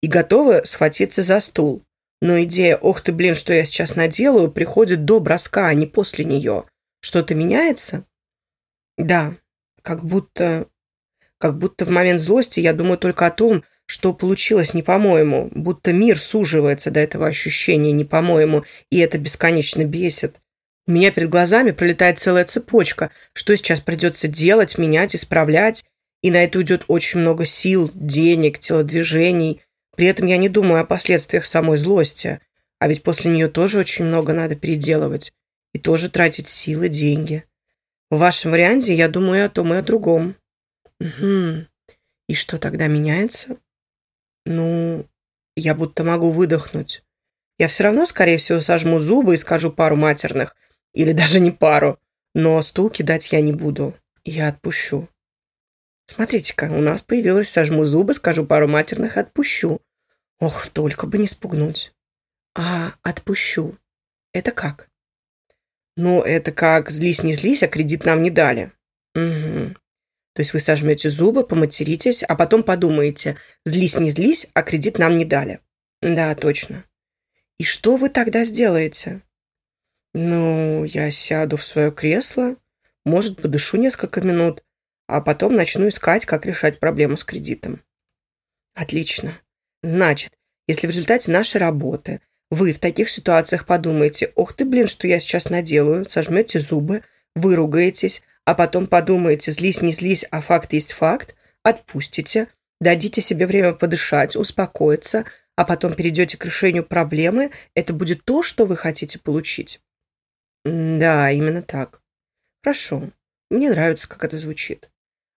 и 0.03 0.08
готовы 0.08 0.63
схватиться 0.63 1.24
за 1.24 1.39
стул. 1.39 1.82
Но 2.22 2.44
идея 2.44 2.77
«ох 2.77 3.01
ты, 3.01 3.13
блин, 3.13 3.34
что 3.34 3.51
я 3.51 3.65
сейчас 3.65 3.96
наделаю» 3.96 4.51
приходит 4.51 5.06
до 5.06 5.20
броска, 5.20 5.70
а 5.70 5.74
не 5.74 5.88
после 5.88 6.24
нее. 6.24 6.65
Что-то 7.00 7.34
меняется? 7.34 8.06
Да, 8.96 9.36
как 9.82 10.06
будто... 10.06 10.67
Как 11.39 11.58
будто 11.58 11.86
в 11.86 11.89
момент 11.89 12.22
злости 12.22 12.60
я 12.60 12.74
думаю 12.74 12.98
только 12.98 13.27
о 13.27 13.32
том, 13.32 13.63
что 13.86 14.13
получилось 14.13 14.74
не 14.74 14.84
по-моему, 14.84 15.50
будто 15.53 15.94
мир 15.94 16.20
суживается 16.20 16.91
до 16.91 17.00
этого 17.00 17.27
ощущения 17.27 17.91
не 17.91 18.06
по-моему, 18.06 18.63
и 18.89 19.00
это 19.00 19.17
бесконечно 19.17 19.86
бесит. 19.86 20.41
У 20.88 20.91
меня 20.91 21.12
перед 21.12 21.29
глазами 21.29 21.72
пролетает 21.72 22.20
целая 22.20 22.46
цепочка, 22.46 23.12
что 23.34 23.56
сейчас 23.56 23.82
придется 23.82 24.27
делать, 24.27 24.77
менять, 24.77 25.15
исправлять, 25.15 25.86
и 26.22 26.32
на 26.32 26.44
это 26.44 26.58
уйдет 26.58 26.86
очень 26.88 27.20
много 27.20 27.46
сил, 27.46 27.91
денег, 27.94 28.60
телодвижений. 28.60 29.62
При 29.96 30.08
этом 30.08 30.27
я 30.27 30.38
не 30.38 30.50
думаю 30.50 30.82
о 30.82 30.86
последствиях 30.86 31.46
самой 31.46 31.77
злости, 31.77 32.39
а 32.79 32.88
ведь 32.88 33.03
после 33.03 33.32
нее 33.32 33.48
тоже 33.48 33.79
очень 33.79 34.06
много 34.06 34.34
надо 34.34 34.56
переделывать 34.56 35.34
и 35.74 35.79
тоже 35.79 36.10
тратить 36.10 36.48
силы, 36.48 36.89
деньги. 36.89 37.44
В 38.10 38.17
вашем 38.17 38.51
варианте 38.51 38.94
я 38.94 39.10
думаю 39.10 39.46
о 39.46 39.50
том 39.50 39.74
и 39.74 39.77
о 39.77 39.82
другом. 39.82 40.36
Угу. 41.00 41.66
И 42.27 42.34
что 42.34 42.60
тогда 42.60 42.88
меняется? 42.88 43.58
Ну, 44.46 45.08
я 45.56 45.75
будто 45.75 46.04
могу 46.04 46.32
выдохнуть. 46.32 47.04
Я 47.58 47.68
все 47.68 47.86
равно, 47.86 48.06
скорее 48.06 48.38
всего, 48.38 48.62
сожму 48.62 49.00
зубы 49.00 49.34
и 49.34 49.38
скажу 49.38 49.72
пару 49.72 49.96
матерных. 49.96 50.56
Или 50.94 51.12
даже 51.13 51.39
не 51.39 51.51
пару. 51.51 52.00
Но 52.34 52.62
стул 52.62 52.89
кидать 52.89 53.32
я 53.32 53.42
не 53.42 53.54
буду. 53.54 53.96
Я 54.24 54.50
отпущу. 54.50 55.08
Смотрите-ка, 56.08 56.66
у 56.66 56.82
нас 56.82 57.01
появилось 57.01 57.50
«сожму 57.50 57.84
зубы, 57.84 58.13
скажу 58.13 58.46
пару 58.46 58.68
матерных, 58.68 59.18
отпущу». 59.18 59.82
Ох, 60.39 60.68
только 60.68 61.08
бы 61.08 61.18
не 61.18 61.27
спугнуть. 61.27 61.92
А 62.56 62.94
отпущу. 63.01 63.77
Это 64.34 64.51
как? 64.51 64.89
Ну, 65.98 66.22
это 66.22 66.51
как 66.51 66.92
«злись, 66.92 67.24
не 67.24 67.34
злись, 67.34 67.63
а 67.63 67.68
кредит 67.68 68.06
нам 68.06 68.22
не 68.22 68.30
дали». 68.30 68.72
Угу. 69.16 69.75
То 70.38 70.41
есть 70.41 70.53
вы 70.53 70.60
сожмете 70.60 71.10
зубы, 71.10 71.44
поматеритесь, 71.44 72.22
а 72.22 72.36
потом 72.36 72.62
подумаете, 72.62 73.38
злись, 73.65 73.98
не 73.98 74.12
злись, 74.12 74.46
а 74.53 74.62
кредит 74.62 75.00
нам 75.00 75.17
не 75.17 75.25
дали. 75.25 75.62
Да, 76.00 76.36
точно. 76.36 76.84
И 77.58 77.63
что 77.63 77.98
вы 77.98 78.10
тогда 78.10 78.44
сделаете? 78.44 79.24
Ну, 80.13 80.84
я 80.84 81.10
сяду 81.10 81.58
в 81.58 81.65
свое 81.65 81.91
кресло, 81.91 82.56
может, 83.03 83.41
подышу 83.41 83.77
несколько 83.77 84.22
минут, 84.22 84.63
а 85.08 85.22
потом 85.22 85.56
начну 85.56 85.88
искать, 85.88 86.27
как 86.27 86.46
решать 86.46 86.79
проблему 86.79 87.17
с 87.17 87.24
кредитом. 87.24 87.82
Отлично. 88.75 89.34
Значит, 89.82 90.34
если 90.67 90.86
в 90.86 90.91
результате 90.91 91.32
нашей 91.32 91.58
работы 91.58 92.22
вы 92.51 92.74
в 92.74 92.79
таких 92.79 93.10
ситуациях 93.10 93.65
подумаете, 93.65 94.34
ох 94.36 94.53
ты, 94.53 94.65
блин, 94.65 94.86
что 94.86 95.08
я 95.08 95.20
сейчас 95.20 95.50
наделаю, 95.50 96.06
сожмете 96.06 96.60
зубы, 96.60 97.01
выругаетесь, 97.34 98.22
а 98.48 98.56
потом 98.56 98.88
подумаете, 98.88 99.51
злись, 99.51 99.82
не 99.82 99.92
злись, 99.92 100.24
а 100.32 100.39
факт 100.39 100.72
есть 100.72 100.94
факт, 100.94 101.36
отпустите, 101.63 102.48
дадите 102.80 103.20
себе 103.20 103.46
время 103.46 103.74
подышать, 103.74 104.38
успокоиться, 104.38 105.25
а 105.58 105.66
потом 105.66 105.94
перейдете 105.94 106.38
к 106.38 106.46
решению 106.46 106.86
проблемы, 106.86 107.51
это 107.75 107.92
будет 107.92 108.24
то, 108.24 108.44
что 108.44 108.66
вы 108.66 108.77
хотите 108.77 109.20
получить. 109.20 109.82
Да, 110.63 111.30
именно 111.30 111.62
так. 111.62 112.01
Хорошо. 112.63 113.12
Мне 113.50 113.70
нравится, 113.70 114.08
как 114.08 114.24
это 114.24 114.39
звучит. 114.39 114.89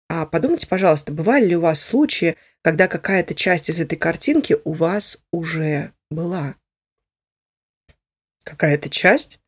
А 0.08 0.28
подумайте, 0.28 0.68
пожалуйста, 0.68 1.12
бывали 1.12 1.46
ли 1.46 1.56
у 1.56 1.62
вас 1.62 1.82
случаи, 1.82 2.38
когда 2.62 2.88
какая-то 2.88 3.34
часть 3.34 3.72
из 3.72 3.80
этой 3.80 3.96
картинки 3.96 4.58
у 4.64 4.74
вас 4.74 5.18
уже 5.32 5.94
была? 6.12 6.58
Какая-то 8.44 8.92
часть? 8.92 9.40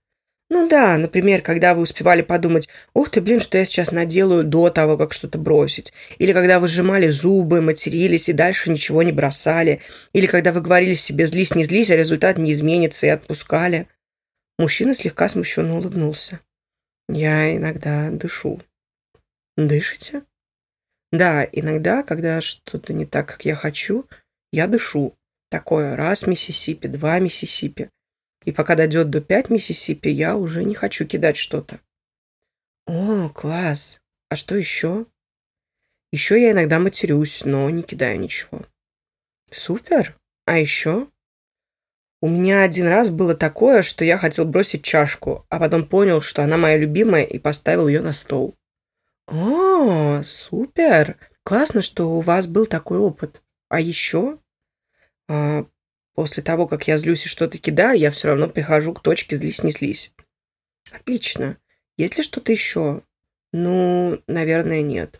Ну 0.53 0.67
да, 0.67 0.98
например, 0.98 1.41
когда 1.41 1.74
вы 1.74 1.81
успевали 1.84 2.22
подумать, 2.22 2.67
ух 2.93 3.10
ты, 3.10 3.22
блин, 3.22 3.39
что 3.39 3.58
я 3.58 3.63
сейчас 3.63 3.93
наделаю 3.93 4.43
до 4.43 4.70
того, 4.70 4.98
как 4.98 5.13
что-то 5.13 5.38
бросить. 5.38 5.93
Или 6.17 6.34
когда 6.34 6.60
вы 6.60 6.67
сжимали 6.67 7.08
зубы, 7.08 7.62
матерились 7.62 8.27
и 8.27 8.34
дальше 8.34 8.70
ничего 8.70 9.01
не 9.01 9.13
бросали. 9.13 9.79
Или 10.12 10.25
когда 10.27 10.51
вы 10.51 10.60
говорили 10.60 10.96
себе 10.96 11.25
«злись, 11.25 11.55
не 11.55 11.63
злись», 11.63 11.89
а 11.89 11.96
результат 11.96 12.38
не 12.38 12.51
изменится 12.51 13.05
и 13.05 13.12
отпускали. 13.12 13.88
Мужчина 14.60 14.93
слегка 14.93 15.29
смущенно 15.29 15.77
улыбнулся. 15.77 16.41
Я 17.08 17.55
иногда 17.55 18.12
дышу. 18.12 18.60
Дышите? 19.55 20.24
Да, 21.13 21.48
иногда, 21.50 22.03
когда 22.03 22.41
что-то 22.41 22.91
не 22.91 23.05
так, 23.05 23.25
как 23.25 23.46
я 23.46 23.55
хочу, 23.55 24.05
я 24.51 24.67
дышу. 24.67 25.15
Такое 25.50 25.96
раз 25.96 26.27
Миссисипи, 26.27 26.88
два 26.88 27.20
Миссисипи. 27.20 27.89
И 28.46 28.52
пока 28.52 28.76
дойдет 28.76 29.10
до 29.10 29.22
5 29.22 29.50
Миссисипи, 29.50 30.10
я 30.10 30.36
уже 30.36 30.64
не 30.64 30.74
хочу 30.74 31.06
кидать 31.06 31.38
что-то. 31.38 31.80
О, 32.88 33.30
класс. 33.30 34.00
А 34.30 34.36
что 34.36 34.56
еще? 34.56 35.06
Еще 36.12 36.42
я 36.42 36.52
иногда 36.52 36.80
матерюсь, 36.80 37.46
но 37.46 37.70
не 37.70 37.84
кидаю 37.84 38.20
ничего. 38.20 38.66
Супер. 39.52 40.18
А 40.46 40.58
еще? 40.58 41.08
У 42.22 42.30
меня 42.30 42.64
один 42.64 42.88
раз 42.88 43.10
было 43.10 43.36
такое, 43.36 43.82
что 43.82 44.06
я 44.06 44.18
хотел 44.18 44.46
бросить 44.46 44.84
чашку, 44.84 45.46
а 45.50 45.60
потом 45.60 45.88
понял, 45.88 46.22
что 46.22 46.44
она 46.44 46.58
моя 46.58 46.78
любимая, 46.78 47.24
и 47.24 47.40
поставил 47.40 47.88
ее 47.88 48.02
на 48.02 48.14
стол. 48.14 48.56
О, 49.28 50.22
супер! 50.24 51.18
Классно, 51.44 51.82
что 51.82 52.12
у 52.12 52.22
вас 52.22 52.48
был 52.48 52.68
такой 52.68 53.00
опыт. 53.00 53.42
А 53.70 53.80
еще? 53.80 54.38
А, 55.28 55.66
После 56.13 56.44
того, 56.44 56.68
как 56.68 56.88
я 56.88 56.98
злюсь 56.98 57.25
и 57.25 57.30
что-то 57.30 57.58
кидаю, 57.58 57.98
я 57.98 58.12
все 58.12 58.30
равно 58.30 58.48
прихожу 58.50 58.94
к 58.94 59.01
точке 59.01 59.38
«злись, 59.38 59.63
не 59.63 59.72
слись». 59.72 60.13
Отлично. 60.91 61.58
Есть 61.98 62.18
ли 62.18 62.24
что-то 62.24 62.51
еще? 62.51 63.03
Ну, 63.53 64.22
наверное, 64.27 64.82
нет. 64.82 65.20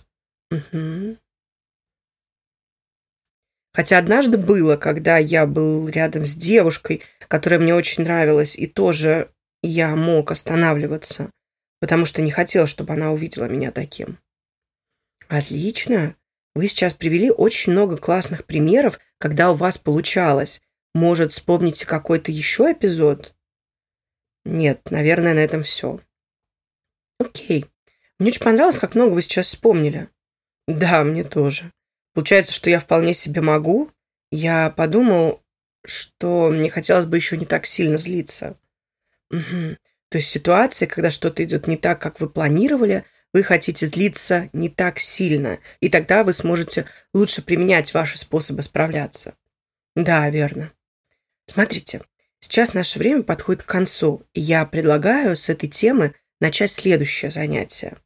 Угу. 0.52 1.18
Хотя 3.74 3.98
однажды 3.98 4.38
было, 4.38 4.76
когда 4.76 5.18
я 5.18 5.46
был 5.46 5.88
рядом 5.88 6.26
с 6.26 6.34
девушкой, 6.34 7.04
которая 7.28 7.60
мне 7.60 7.74
очень 7.74 8.04
нравилась, 8.04 8.58
и 8.58 8.68
тоже 8.68 9.32
я 9.64 9.96
мог 9.96 10.32
останавливаться, 10.32 11.32
потому 11.80 12.06
что 12.06 12.22
не 12.22 12.32
хотел, 12.32 12.68
чтобы 12.68 12.94
она 12.94 13.12
увидела 13.12 13.46
меня 13.46 13.72
таким. 13.72 14.20
Отлично. 15.30 16.16
Вы 16.54 16.68
сейчас 16.68 16.94
привели 16.94 17.32
очень 17.32 17.72
много 17.72 17.96
классных 17.96 18.46
примеров, 18.46 19.00
когда 19.18 19.52
у 19.52 19.56
вас 19.56 19.78
получалось. 19.78 20.62
Может, 20.94 21.32
вспомните 21.32 21.86
какой-то 21.86 22.32
еще 22.32 22.72
эпизод? 22.72 23.34
Нет, 24.44 24.90
наверное, 24.90 25.34
на 25.34 25.40
этом 25.40 25.64
все. 25.64 26.00
Окей. 27.20 27.66
Мне 28.20 28.30
очень 28.30 28.44
понравилось, 28.44 28.80
как 28.80 28.96
много 28.96 29.14
вы 29.14 29.22
сейчас 29.22 29.48
вспомнили. 29.48 30.10
Да, 30.68 31.04
мне 31.04 31.24
тоже. 31.24 31.72
Получается, 32.14 32.54
что 32.54 32.70
я 32.70 32.80
вполне 32.80 33.14
себе 33.14 33.42
могу. 33.42 33.92
Я 34.32 34.70
подумал, 34.70 35.42
что 35.86 36.50
мне 36.50 36.70
хотелось 36.70 37.06
бы 37.06 37.18
еще 37.18 37.38
не 37.38 37.46
так 37.46 37.66
сильно 37.66 37.98
злиться. 37.98 38.58
Угу. 39.30 39.78
То 40.10 40.18
есть 40.18 40.30
ситуация, 40.30 40.88
когда 40.88 41.10
что-то 41.10 41.44
идет 41.44 41.68
не 41.68 41.78
так, 41.78 42.02
как 42.02 42.20
вы 42.20 42.30
планировали, 42.30 43.06
вы 43.34 43.44
хотите 43.44 43.88
злиться 43.88 44.50
не 44.52 44.70
так 44.70 45.00
сильно, 45.00 45.60
и 45.80 45.90
тогда 45.90 46.24
вы 46.24 46.34
сможете 46.34 46.86
лучше 47.14 47.42
применять 47.42 47.94
ваши 47.94 48.20
способы 48.20 48.62
справляться. 48.62 49.36
Да, 49.96 50.30
верно. 50.30 50.74
Смотрите, 51.52 52.00
сейчас 52.40 52.74
наше 52.74 52.98
время 52.98 53.24
подходит 53.24 53.64
к 53.64 53.66
концу, 53.66 54.24
и 54.34 54.40
я 54.40 54.66
предлагаю 54.66 55.36
с 55.36 55.50
этой 55.50 55.68
темы 55.68 56.16
начать 56.40 56.72
следующее 56.72 57.30
занятие. 57.30 57.98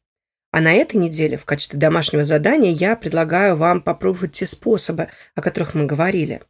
А 0.50 0.60
на 0.60 0.72
этой 0.72 0.96
неделе 0.96 1.36
в 1.36 1.44
качестве 1.44 1.78
домашнего 1.78 2.24
задания 2.24 2.72
я 2.72 2.96
предлагаю 2.96 3.54
вам 3.54 3.82
попробовать 3.82 4.32
те 4.32 4.48
способы, 4.48 5.10
о 5.36 5.42
которых 5.42 5.74
мы 5.74 5.86
говорили. 5.86 6.42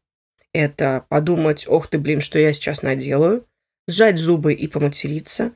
Это 0.54 1.04
подумать, 1.10 1.66
ох 1.68 1.90
ты, 1.90 1.98
блин, 1.98 2.22
что 2.22 2.38
я 2.38 2.54
сейчас 2.54 2.80
наделаю, 2.80 3.46
сжать 3.86 4.16
зубы 4.16 4.54
и 4.54 4.66
поматериться, 4.66 5.52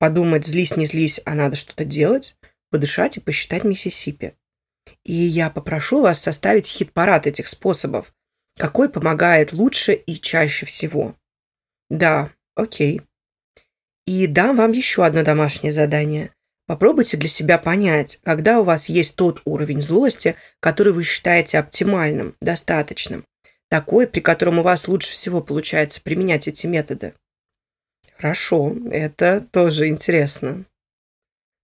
подумать, 0.00 0.44
злись, 0.44 0.76
не 0.76 0.86
злись, 0.86 1.20
а 1.24 1.36
надо 1.36 1.54
что-то 1.54 1.84
делать, 1.84 2.36
подышать 2.72 3.16
и 3.16 3.20
посчитать 3.20 3.62
Миссисипи. 3.62 4.34
И 5.04 5.12
я 5.12 5.50
попрошу 5.50 6.02
вас 6.02 6.20
составить 6.20 6.66
хит-парад 6.66 7.28
этих 7.28 7.46
способов, 7.46 8.12
какой 8.58 8.88
помогает 8.88 9.52
лучше 9.52 9.92
и 9.92 10.14
чаще 10.14 10.66
всего? 10.66 11.14
Да, 11.88 12.30
окей. 12.54 13.02
И 14.06 14.26
дам 14.26 14.56
вам 14.56 14.72
еще 14.72 15.04
одно 15.04 15.22
домашнее 15.22 15.72
задание. 15.72 16.32
Попробуйте 16.66 17.16
для 17.16 17.28
себя 17.28 17.58
понять, 17.58 18.20
когда 18.22 18.60
у 18.60 18.64
вас 18.64 18.88
есть 18.88 19.16
тот 19.16 19.42
уровень 19.44 19.82
злости, 19.82 20.36
который 20.60 20.92
вы 20.92 21.02
считаете 21.02 21.58
оптимальным, 21.58 22.36
достаточным, 22.40 23.24
такой, 23.68 24.06
при 24.06 24.20
котором 24.20 24.60
у 24.60 24.62
вас 24.62 24.86
лучше 24.86 25.12
всего 25.12 25.40
получается 25.40 26.00
применять 26.00 26.46
эти 26.46 26.66
методы. 26.66 27.14
Хорошо, 28.16 28.76
это 28.90 29.46
тоже 29.50 29.88
интересно. 29.88 30.64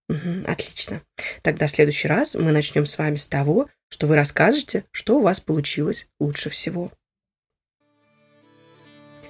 Угу, 0.08 0.44
отлично. 0.46 1.02
Тогда 1.42 1.66
в 1.66 1.72
следующий 1.72 2.08
раз 2.08 2.34
мы 2.34 2.52
начнем 2.52 2.86
с 2.86 2.96
вами 2.96 3.16
с 3.16 3.26
того, 3.26 3.68
что 3.88 4.06
вы 4.06 4.14
расскажете, 4.14 4.84
что 4.92 5.18
у 5.18 5.22
вас 5.22 5.40
получилось 5.40 6.08
лучше 6.20 6.50
всего. 6.50 6.92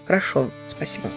Хорошо, 0.06 0.50
спасибо. 0.68 1.10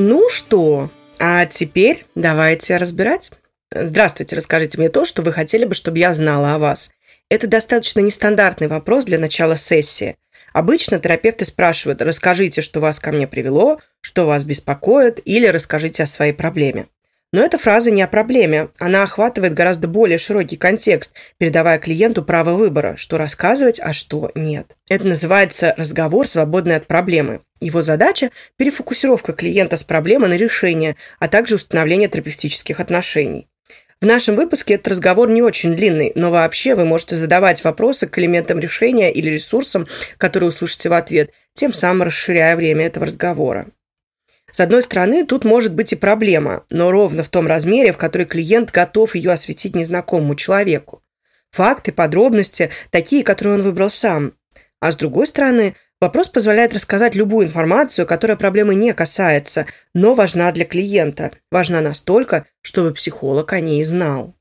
Ну 0.00 0.28
что, 0.30 0.90
а 1.18 1.44
теперь 1.46 2.06
давайте 2.14 2.76
разбирать. 2.76 3.32
Здравствуйте, 3.74 4.36
расскажите 4.36 4.78
мне 4.78 4.88
то, 4.88 5.04
что 5.04 5.22
вы 5.22 5.32
хотели 5.32 5.64
бы, 5.64 5.74
чтобы 5.74 5.98
я 5.98 6.14
знала 6.14 6.54
о 6.54 6.58
вас. 6.58 6.90
Это 7.30 7.46
достаточно 7.46 8.00
нестандартный 8.00 8.68
вопрос 8.68 9.04
для 9.04 9.18
начала 9.18 9.56
сессии. 9.56 10.16
Обычно 10.54 10.98
терапевты 10.98 11.44
спрашивают, 11.44 12.00
расскажите, 12.00 12.62
что 12.62 12.80
вас 12.80 13.00
ко 13.00 13.12
мне 13.12 13.26
привело, 13.26 13.80
что 14.00 14.26
вас 14.26 14.44
беспокоит, 14.44 15.20
или 15.26 15.46
расскажите 15.46 16.04
о 16.04 16.06
своей 16.06 16.32
проблеме. 16.32 16.86
Но 17.30 17.42
эта 17.42 17.58
фраза 17.58 17.90
не 17.90 18.00
о 18.00 18.08
проблеме. 18.08 18.70
Она 18.78 19.02
охватывает 19.02 19.52
гораздо 19.52 19.86
более 19.86 20.16
широкий 20.16 20.56
контекст, 20.56 21.14
передавая 21.36 21.78
клиенту 21.78 22.24
право 22.24 22.54
выбора, 22.54 22.96
что 22.96 23.18
рассказывать, 23.18 23.78
а 23.78 23.92
что 23.92 24.32
нет. 24.34 24.76
Это 24.88 25.06
называется 25.06 25.74
разговор, 25.76 26.26
свободный 26.26 26.76
от 26.76 26.86
проблемы. 26.86 27.42
Его 27.60 27.82
задача– 27.82 28.30
перефокусировка 28.56 29.34
клиента 29.34 29.76
с 29.76 29.84
проблемы 29.84 30.28
на 30.28 30.38
решение, 30.38 30.96
а 31.18 31.28
также 31.28 31.56
установление 31.56 32.08
терапевтических 32.08 32.80
отношений. 32.80 33.48
В 34.00 34.06
нашем 34.06 34.36
выпуске 34.36 34.74
этот 34.74 34.88
разговор 34.88 35.28
не 35.28 35.42
очень 35.42 35.74
длинный, 35.74 36.12
но 36.14 36.30
вообще 36.30 36.76
вы 36.76 36.84
можете 36.84 37.16
задавать 37.16 37.64
вопросы 37.64 38.06
к 38.06 38.16
элементам 38.16 38.60
решения 38.60 39.12
или 39.12 39.28
ресурсам, 39.28 39.88
которые 40.18 40.50
услышите 40.50 40.88
в 40.88 40.92
ответ, 40.92 41.32
тем 41.54 41.72
самым 41.72 42.04
расширяя 42.04 42.54
время 42.54 42.86
этого 42.86 43.06
разговора. 43.06 43.66
С 44.52 44.60
одной 44.60 44.82
стороны, 44.82 45.26
тут 45.26 45.44
может 45.44 45.74
быть 45.74 45.92
и 45.92 45.96
проблема, 45.96 46.64
но 46.70 46.92
ровно 46.92 47.24
в 47.24 47.28
том 47.28 47.48
размере, 47.48 47.92
в 47.92 47.98
который 47.98 48.24
клиент 48.26 48.70
готов 48.70 49.16
ее 49.16 49.32
осветить 49.32 49.74
незнакомому 49.74 50.36
человеку. 50.36 51.02
Факты, 51.50 51.90
подробности, 51.90 52.70
такие, 52.90 53.24
которые 53.24 53.54
он 53.54 53.62
выбрал 53.62 53.90
сам. 53.90 54.32
А 54.78 54.92
с 54.92 54.96
другой 54.96 55.26
стороны, 55.26 55.74
Вопрос 56.00 56.28
позволяет 56.28 56.74
рассказать 56.74 57.16
любую 57.16 57.46
информацию, 57.46 58.06
которая 58.06 58.36
проблемы 58.36 58.76
не 58.76 58.94
касается, 58.94 59.66
но 59.94 60.14
важна 60.14 60.52
для 60.52 60.64
клиента. 60.64 61.32
Важна 61.50 61.80
настолько, 61.80 62.46
чтобы 62.60 62.94
психолог 62.94 63.52
о 63.52 63.58
ней 63.58 63.82
знал. 63.82 64.36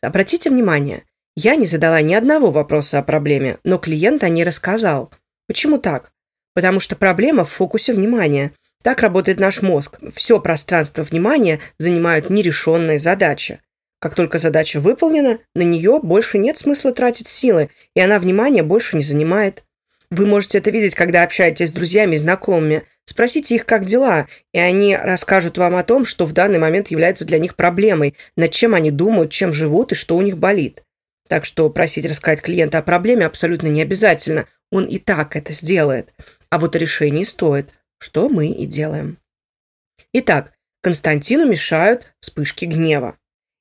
Обратите 0.00 0.50
внимание, 0.50 1.02
я 1.34 1.56
не 1.56 1.66
задала 1.66 2.00
ни 2.00 2.14
одного 2.14 2.52
вопроса 2.52 2.98
о 2.98 3.02
проблеме, 3.02 3.58
но 3.64 3.78
клиент 3.78 4.22
о 4.22 4.28
ней 4.28 4.44
рассказал. 4.44 5.10
Почему 5.48 5.78
так? 5.78 6.12
Потому 6.54 6.78
что 6.78 6.94
проблема 6.94 7.44
в 7.44 7.50
фокусе 7.50 7.92
внимания. 7.92 8.52
Так 8.82 9.00
работает 9.00 9.40
наш 9.40 9.62
мозг. 9.62 9.98
Все 10.14 10.40
пространство 10.40 11.02
внимания 11.02 11.58
занимают 11.78 12.30
нерешенные 12.30 12.98
задачи. 12.98 13.60
Как 14.00 14.14
только 14.14 14.38
задача 14.38 14.80
выполнена, 14.80 15.38
на 15.54 15.62
нее 15.62 16.00
больше 16.02 16.38
нет 16.38 16.56
смысла 16.56 16.92
тратить 16.92 17.28
силы, 17.28 17.68
и 17.94 18.00
она 18.00 18.18
внимание 18.18 18.62
больше 18.62 18.96
не 18.96 19.02
занимает. 19.02 19.64
Вы 20.10 20.26
можете 20.26 20.58
это 20.58 20.70
видеть, 20.70 20.94
когда 20.94 21.22
общаетесь 21.22 21.68
с 21.68 21.72
друзьями 21.72 22.16
и 22.16 22.18
знакомыми. 22.18 22.82
Спросите 23.04 23.54
их, 23.54 23.64
как 23.64 23.84
дела, 23.84 24.26
и 24.52 24.58
они 24.58 24.96
расскажут 24.96 25.56
вам 25.56 25.76
о 25.76 25.84
том, 25.84 26.04
что 26.04 26.26
в 26.26 26.32
данный 26.32 26.58
момент 26.58 26.88
является 26.88 27.24
для 27.24 27.38
них 27.38 27.54
проблемой, 27.54 28.14
над 28.36 28.50
чем 28.50 28.74
они 28.74 28.90
думают, 28.90 29.30
чем 29.30 29.52
живут 29.52 29.92
и 29.92 29.94
что 29.94 30.16
у 30.16 30.22
них 30.22 30.38
болит. 30.38 30.82
Так 31.28 31.44
что 31.44 31.70
просить 31.70 32.06
рассказать 32.06 32.42
клиента 32.42 32.78
о 32.78 32.82
проблеме 32.82 33.24
абсолютно 33.24 33.68
не 33.68 33.82
обязательно. 33.82 34.46
Он 34.72 34.84
и 34.84 34.98
так 34.98 35.36
это 35.36 35.52
сделает. 35.52 36.12
А 36.50 36.58
вот 36.58 36.74
о 36.74 36.78
решении 36.78 37.22
стоит, 37.22 37.70
что 37.98 38.28
мы 38.28 38.48
и 38.48 38.66
делаем. 38.66 39.18
Итак, 40.12 40.52
Константину 40.82 41.46
мешают 41.46 42.12
вспышки 42.20 42.64
гнева. 42.64 43.16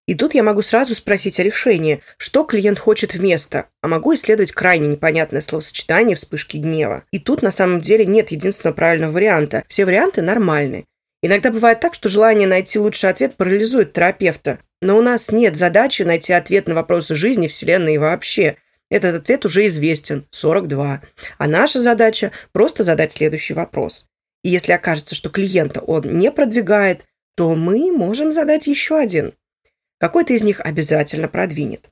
И 0.09 0.15
тут 0.15 0.33
я 0.33 0.41
могу 0.41 0.63
сразу 0.63 0.95
спросить 0.95 1.39
о 1.39 1.43
решении, 1.43 2.01
что 2.17 2.43
клиент 2.43 2.79
хочет 2.79 3.13
вместо, 3.13 3.67
а 3.83 3.87
могу 3.87 4.15
исследовать 4.15 4.51
крайне 4.51 4.87
непонятное 4.87 5.39
словосочетание 5.39 6.15
вспышки 6.15 6.57
гнева. 6.57 7.03
И 7.11 7.19
тут 7.19 7.43
на 7.43 7.51
самом 7.51 7.79
деле 7.79 8.07
нет 8.07 8.31
единственного 8.31 8.75
правильного 8.75 9.11
варианта. 9.11 9.63
Все 9.67 9.85
варианты 9.85 10.23
нормальны. 10.23 10.85
Иногда 11.21 11.51
бывает 11.51 11.79
так, 11.79 11.93
что 11.93 12.09
желание 12.09 12.47
найти 12.47 12.79
лучший 12.79 13.11
ответ 13.11 13.35
парализует 13.35 13.93
терапевта. 13.93 14.57
Но 14.81 14.97
у 14.97 15.03
нас 15.03 15.31
нет 15.31 15.55
задачи 15.55 16.01
найти 16.01 16.33
ответ 16.33 16.67
на 16.67 16.73
вопросы 16.73 17.15
жизни, 17.15 17.47
Вселенной 17.47 17.93
и 17.93 17.99
вообще. 17.99 18.55
Этот 18.89 19.13
ответ 19.13 19.45
уже 19.45 19.67
известен– 19.67 20.25
42. 20.31 21.01
А 21.37 21.47
наша 21.47 21.81
задача– 21.81 22.31
просто 22.51 22.83
задать 22.83 23.11
следующий 23.11 23.53
вопрос. 23.53 24.07
И 24.43 24.49
если 24.49 24.71
окажется, 24.71 25.13
что 25.13 25.29
клиента 25.29 25.81
он 25.81 26.17
не 26.17 26.31
продвигает, 26.31 27.05
то 27.35 27.53
мы 27.53 27.91
можем 27.91 28.31
задать 28.31 28.65
еще 28.65 28.97
один– 28.97 29.33
какой-то 29.99 30.33
из 30.33 30.41
них 30.41 30.59
обязательно 30.61 31.27
продвинет. 31.27 31.89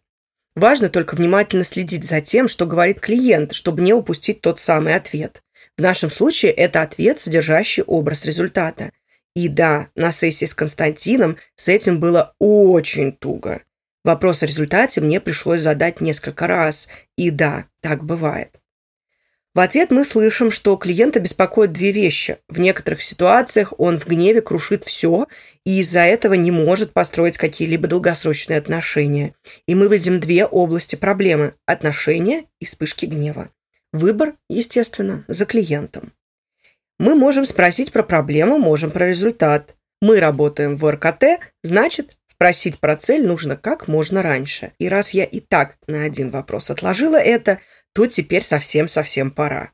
Важно 0.55 0.89
только 0.89 1.15
внимательно 1.15 1.63
следить 1.63 2.03
за 2.03 2.19
тем, 2.19 2.47
что 2.47 2.65
говорит 2.65 2.99
клиент, 2.99 3.53
чтобы 3.53 3.81
не 3.81 3.93
упустить 3.93 4.41
тот 4.41 4.59
самый 4.59 4.95
ответ. 4.95 5.43
В 5.77 5.81
нашем 5.81 6.09
случае 6.09 6.51
это 6.51 6.81
ответ, 6.81 7.19
содержащий 7.19 7.83
образ 7.83 8.25
результата. 8.25 8.91
И 9.35 9.49
да, 9.49 9.89
на 9.93 10.11
сессии 10.11 10.45
с 10.45 10.55
Константином 10.55 11.37
с 11.55 11.67
этим 11.67 11.99
было 11.99 12.33
очень 12.39 13.11
туго. 13.11 13.61
Вопрос 14.03 14.41
о 14.41 14.47
результате 14.47 14.99
мне 14.99 15.19
пришлось 15.19 15.61
задать 15.61 16.01
несколько 16.01 16.47
раз. 16.47 16.87
И 17.17 17.29
да, 17.29 17.65
так 17.81 18.03
бывает. 18.03 18.59
В 19.57 19.59
ответ 19.59 19.89
мы 19.89 20.05
слышим, 20.05 20.51
что 20.51 20.77
клиента 20.77 21.19
беспокоит 21.19 21.71
две 21.71 21.91
вещи. 21.91 22.37
В 22.47 22.59
некоторых 22.59 23.01
ситуациях 23.01 23.73
он 23.79 23.99
в 23.99 24.05
гневе 24.05 24.39
крушит 24.39 24.83
все 24.83 25.25
и 25.65 25.79
из-за 25.79 26.01
этого 26.01 26.35
не 26.35 26.51
может 26.51 26.93
построить 26.93 27.39
какие-либо 27.39 27.87
долгосрочные 27.87 28.59
отношения. 28.59 29.33
И 29.67 29.73
мы 29.73 29.87
видим 29.87 30.19
две 30.19 30.45
области 30.45 30.95
проблемы– 30.95 31.55
отношения 31.65 32.43
и 32.61 32.65
вспышки 32.65 33.07
гнева. 33.07 33.49
Выбор, 33.91 34.35
естественно, 34.47 35.25
за 35.27 35.47
клиентом. 35.47 36.13
Мы 36.99 37.15
можем 37.15 37.43
спросить 37.43 37.91
про 37.91 38.03
проблему, 38.03 38.59
можем 38.59 38.91
про 38.91 39.07
результат. 39.07 39.73
Мы 40.03 40.19
работаем 40.19 40.75
в 40.75 40.87
РКТ, 40.87 41.41
значит, 41.63 42.15
спросить 42.31 42.77
про 42.77 42.95
цель 42.95 43.25
нужно 43.25 43.57
как 43.57 43.87
можно 43.87 44.21
раньше. 44.21 44.73
И 44.77 44.87
раз 44.87 45.15
я 45.15 45.23
и 45.23 45.39
так 45.39 45.77
на 45.87 46.03
один 46.03 46.29
вопрос 46.29 46.69
отложила 46.69 47.17
это– 47.17 47.57
то 47.97 48.05
теперь 48.05 48.43
совсем-совсем 48.43 49.31
пора. 49.31 49.71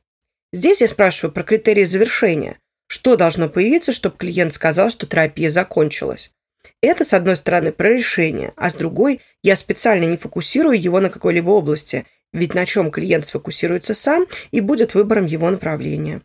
Здесь 0.50 0.80
я 0.80 0.88
спрашиваю 0.88 1.30
про 1.30 1.42
критерии 1.42 1.84
завершения. 1.84 2.58
Что 2.86 3.16
должно 3.16 3.50
появиться, 3.50 3.92
чтобы 3.92 4.16
клиент 4.16 4.54
сказал, 4.54 4.88
что 4.88 5.06
терапия 5.06 5.50
закончилась? 5.50 6.32
Это, 6.80 7.04
с 7.04 7.12
одной 7.12 7.36
стороны, 7.36 7.70
про 7.70 7.90
решение, 7.90 8.54
а 8.56 8.70
с 8.70 8.76
другой, 8.76 9.20
я 9.42 9.56
специально 9.56 10.06
не 10.06 10.16
фокусирую 10.16 10.80
его 10.80 11.00
на 11.00 11.10
какой-либо 11.10 11.50
области, 11.50 12.06
ведь 12.32 12.54
на 12.54 12.64
чем 12.64 12.90
клиент 12.90 13.26
сфокусируется 13.26 13.92
сам 13.92 14.24
и 14.52 14.62
будет 14.62 14.94
выбором 14.94 15.26
его 15.26 15.50
направления. 15.50 16.22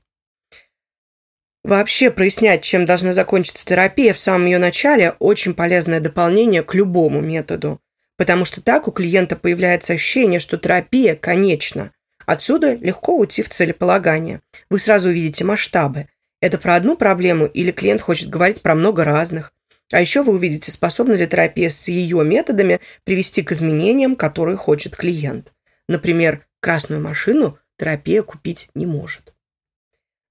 Вообще 1.66 2.12
прояснять, 2.12 2.64
чем 2.64 2.86
должна 2.86 3.12
закончиться 3.12 3.66
терапия 3.66 4.14
в 4.14 4.20
самом 4.20 4.46
ее 4.46 4.58
начале, 4.58 5.18
очень 5.20 5.54
полезное 5.54 6.00
дополнение 6.00 6.64
к 6.64 6.74
любому 6.74 7.20
методу 7.20 7.82
потому 8.20 8.44
что 8.44 8.60
так 8.60 8.90
у 8.90 8.92
клиента 8.92 9.38
появляется 9.38 9.94
ощущение, 9.94 10.42
что 10.42 10.58
терапия 10.58 11.16
конечна. 11.16 11.94
Отсюда 12.26 12.74
легко 12.74 13.18
уйти 13.18 13.42
в 13.42 13.48
целеполагание. 13.50 14.42
Вы 14.70 14.80
сразу 14.80 15.08
увидите 15.08 15.46
масштабы. 15.46 16.08
Это 16.42 16.58
про 16.58 16.76
одну 16.76 16.98
проблему 16.98 17.46
или 17.46 17.72
клиент 17.72 18.02
хочет 18.02 18.30
говорить 18.30 18.62
про 18.62 18.76
много 18.76 19.06
разных. 19.06 19.54
А 19.94 20.02
еще 20.02 20.22
вы 20.22 20.34
увидите, 20.34 20.70
способна 20.70 21.14
ли 21.14 21.26
терапия 21.28 21.70
с 21.70 21.88
ее 21.88 22.26
методами 22.26 22.82
привести 23.06 23.42
к 23.42 23.54
изменениям, 23.54 24.18
которые 24.18 24.58
хочет 24.58 24.98
клиент. 24.98 25.54
Например, 25.88 26.46
красную 26.60 27.02
машину 27.02 27.58
терапия 27.78 28.22
купить 28.22 28.68
не 28.76 28.86
может. 28.86 29.34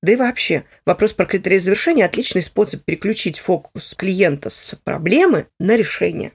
Да 0.02 0.12
и 0.12 0.16
вообще, 0.16 0.64
вопрос 0.84 1.14
про 1.14 1.24
критерии 1.24 1.58
завершения– 1.58 2.04
отличный 2.06 2.42
способ 2.42 2.84
переключить 2.84 3.38
фокус 3.38 3.94
клиента 3.94 4.50
с 4.50 4.74
проблемы 4.84 5.46
на 5.58 5.74
решение. 5.74 6.32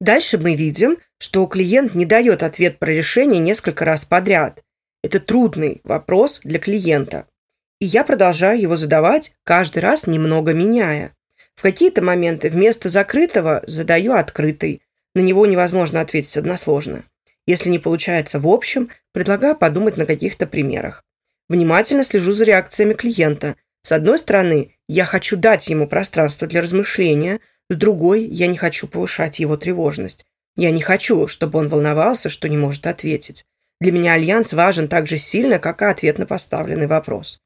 Дальше 0.00 0.38
мы 0.38 0.54
видим, 0.54 0.98
что 1.18 1.46
клиент 1.46 1.94
не 1.94 2.04
дает 2.04 2.42
ответ 2.42 2.78
про 2.78 2.90
решение 2.90 3.38
несколько 3.38 3.84
раз 3.84 4.04
подряд. 4.04 4.62
Это 5.02 5.20
трудный 5.20 5.80
вопрос 5.84 6.40
для 6.44 6.58
клиента. 6.58 7.26
И 7.80 7.86
я 7.86 8.04
продолжаю 8.04 8.60
его 8.60 8.76
задавать, 8.76 9.32
каждый 9.44 9.80
раз 9.80 10.06
немного 10.06 10.52
меняя. 10.52 11.14
В 11.54 11.62
какие-то 11.62 12.02
моменты 12.02 12.50
вместо 12.50 12.88
закрытого 12.88 13.62
задаю 13.66 14.14
открытый. 14.14 14.82
На 15.14 15.20
него 15.20 15.46
невозможно 15.46 16.00
ответить 16.00 16.36
односложно. 16.36 17.04
Если 17.46 17.68
не 17.68 17.78
получается 17.78 18.40
в 18.40 18.48
общем, 18.48 18.90
предлагаю 19.12 19.54
подумать 19.54 19.96
на 19.96 20.06
каких-то 20.06 20.46
примерах. 20.46 21.04
Внимательно 21.48 22.04
слежу 22.04 22.32
за 22.32 22.44
реакциями 22.44 22.94
клиента. 22.94 23.56
С 23.82 23.92
одной 23.92 24.18
стороны, 24.18 24.74
я 24.88 25.04
хочу 25.04 25.36
дать 25.36 25.68
ему 25.68 25.86
пространство 25.86 26.48
для 26.48 26.62
размышления– 26.62 27.40
с 27.70 27.76
другой, 27.76 28.24
я 28.24 28.46
не 28.46 28.56
хочу 28.56 28.86
повышать 28.86 29.38
его 29.38 29.56
тревожность. 29.56 30.24
Я 30.56 30.70
не 30.70 30.82
хочу, 30.82 31.26
чтобы 31.26 31.58
он 31.58 31.68
волновался, 31.68 32.28
что 32.28 32.48
не 32.48 32.56
может 32.56 32.86
ответить. 32.86 33.44
Для 33.80 33.92
меня 33.92 34.12
альянс 34.14 34.52
важен 34.52 34.88
так 34.88 35.06
же 35.06 35.18
сильно, 35.18 35.58
как 35.58 35.82
и 35.82 35.86
ответ 35.86 36.18
на 36.18 36.26
поставленный 36.26 36.86
вопрос. 36.86 37.40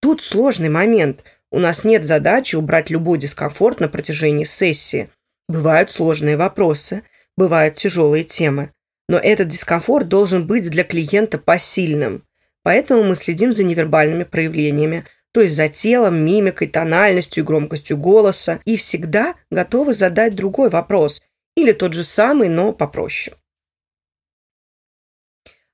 Тут 0.00 0.22
сложный 0.22 0.68
момент. 0.68 1.24
У 1.50 1.58
нас 1.58 1.84
нет 1.84 2.04
задачи 2.04 2.56
убрать 2.56 2.90
любой 2.90 3.18
дискомфорт 3.18 3.80
на 3.80 3.88
протяжении 3.88 4.44
сессии. 4.44 5.08
Бывают 5.48 5.90
сложные 5.90 6.36
вопросы, 6.36 7.04
бывают 7.36 7.76
тяжелые 7.76 8.24
темы. 8.24 8.72
Но 9.08 9.18
этот 9.18 9.48
дискомфорт 9.48 10.08
должен 10.08 10.46
быть 10.46 10.68
для 10.70 10.84
клиента 10.84 11.38
посильным. 11.38 12.24
Поэтому 12.62 13.02
мы 13.04 13.16
следим 13.16 13.52
за 13.52 13.64
невербальными 13.64 14.24
проявлениями, 14.24 15.04
то 15.32 15.40
есть 15.40 15.56
за 15.56 15.68
телом, 15.68 16.24
мимикой, 16.24 16.68
тональностью 16.68 17.42
и 17.42 17.46
громкостью 17.46 17.96
голоса, 17.96 18.60
и 18.64 18.76
всегда 18.76 19.34
готовы 19.50 19.94
задать 19.94 20.34
другой 20.34 20.70
вопрос 20.70 21.22
или 21.56 21.72
тот 21.72 21.94
же 21.94 22.04
самый, 22.04 22.48
но 22.48 22.72
попроще. 22.72 23.36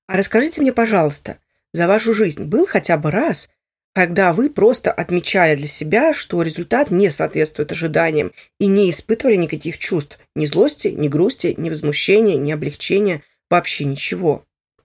А 0.07 0.17
расскажите 0.17 0.61
мне, 0.61 0.73
пожалуйста, 0.73 1.39
за 1.73 1.87
вашу 1.87 2.15
жизнь 2.15 2.45
был 2.45 2.67
хотя 2.67 2.97
бы 2.97 3.11
раз, 3.11 3.51
когда 3.95 4.33
вы 4.33 4.49
просто 4.49 4.93
отмечали 4.93 5.57
для 5.57 5.67
себя, 5.67 6.15
что 6.15 6.41
результат 6.43 6.91
не 6.91 7.11
соответствует 7.11 7.73
ожиданиям 7.73 8.33
и 8.59 8.67
не 8.67 8.91
испытывали 8.91 9.37
никаких 9.37 9.79
чувств, 9.79 10.19
ни 10.35 10.47
злости, 10.47 10.89
ни 10.89 11.09
грусти, 11.09 11.55
ни 11.59 11.69
возмущения, 11.69 12.37
ни 12.37 12.53
облегчения, 12.53 13.23
вообще 13.51 13.85
ничего. 13.85 14.45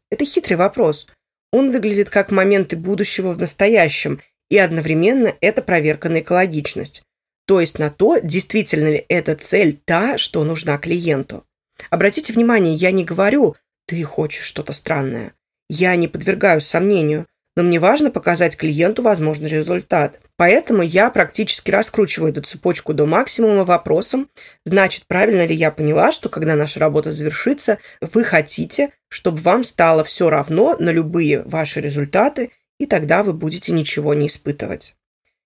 Это 0.09 0.25
хитрый 0.25 0.57
вопрос. 0.57 1.07
Он 1.51 1.71
выглядит 1.71 2.09
как 2.09 2.31
моменты 2.31 2.75
будущего 2.75 3.33
в 3.33 3.39
настоящем, 3.39 4.19
и 4.49 4.58
одновременно 4.58 5.34
это 5.41 5.62
проверка 5.62 6.10
на 6.10 6.19
экологичность. 6.19 7.03
То 7.45 7.60
есть 7.60 7.79
на 7.79 7.89
то, 7.89 8.19
действительно 8.19 8.89
ли 8.89 9.06
эта 9.10 9.36
цель 9.36 9.79
та, 9.84 10.17
что 10.17 10.43
нужна 10.43 10.77
клиенту. 10.77 11.45
Обратите 11.89 12.32
внимание, 12.34 12.75
я 12.75 12.91
не 12.91 13.03
говорю 13.03 13.56
«ты 13.88 14.01
хочешь 14.03 14.45
что-то 14.45 14.73
странное». 14.73 15.34
Я 15.69 15.95
не 15.95 16.08
подвергаю 16.08 16.62
сомнению 16.62 17.25
но 17.56 17.63
мне 17.63 17.79
важно 17.79 18.10
показать 18.10 18.58
клиенту 18.58 19.01
возможный 19.01 19.49
результат. 19.49 20.19
Поэтому 20.38 20.82
я 20.82 21.10
практически 21.10 21.69
раскручиваю 21.69 22.32
эту 22.32 22.41
цепочку 22.41 22.93
до 22.93 23.06
максимума 23.06 23.63
вопросом, 23.63 24.29
значит, 24.65 25.06
правильно 25.08 25.45
ли 25.45 25.56
я 25.56 25.69
поняла, 25.71 26.12
что 26.12 26.29
когда 26.29 26.56
наша 26.56 26.79
работа 26.79 27.12
завершится, 27.12 27.77
вы 28.01 28.23
хотите, 28.23 28.89
чтобы 29.10 29.38
вам 29.41 29.63
стало 29.63 30.03
все 30.03 30.29
равно 30.29 30.75
на 30.79 30.89
любые 30.89 31.43
ваши 31.43 31.79
результаты, 31.79 32.51
и 32.83 32.85
тогда 32.85 33.23
вы 33.23 33.31
будете 33.31 33.71
ничего 33.71 34.13
не 34.13 34.27
испытывать. 34.27 34.95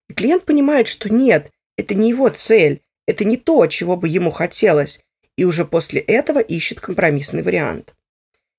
И 0.10 0.14
клиент 0.14 0.44
понимает, 0.46 0.88
что 0.88 1.08
нет, 1.14 1.52
это 1.78 1.94
не 1.94 2.10
его 2.10 2.30
цель, 2.30 2.82
это 3.06 3.26
не 3.26 3.38
то, 3.38 3.68
чего 3.68 3.96
бы 3.96 4.10
ему 4.10 4.32
хотелось, 4.32 5.04
и 5.38 5.46
уже 5.46 5.64
после 5.64 6.02
этого 6.02 6.40
ищет 6.40 6.80
компромиссный 6.80 7.44
вариант. 7.44 7.96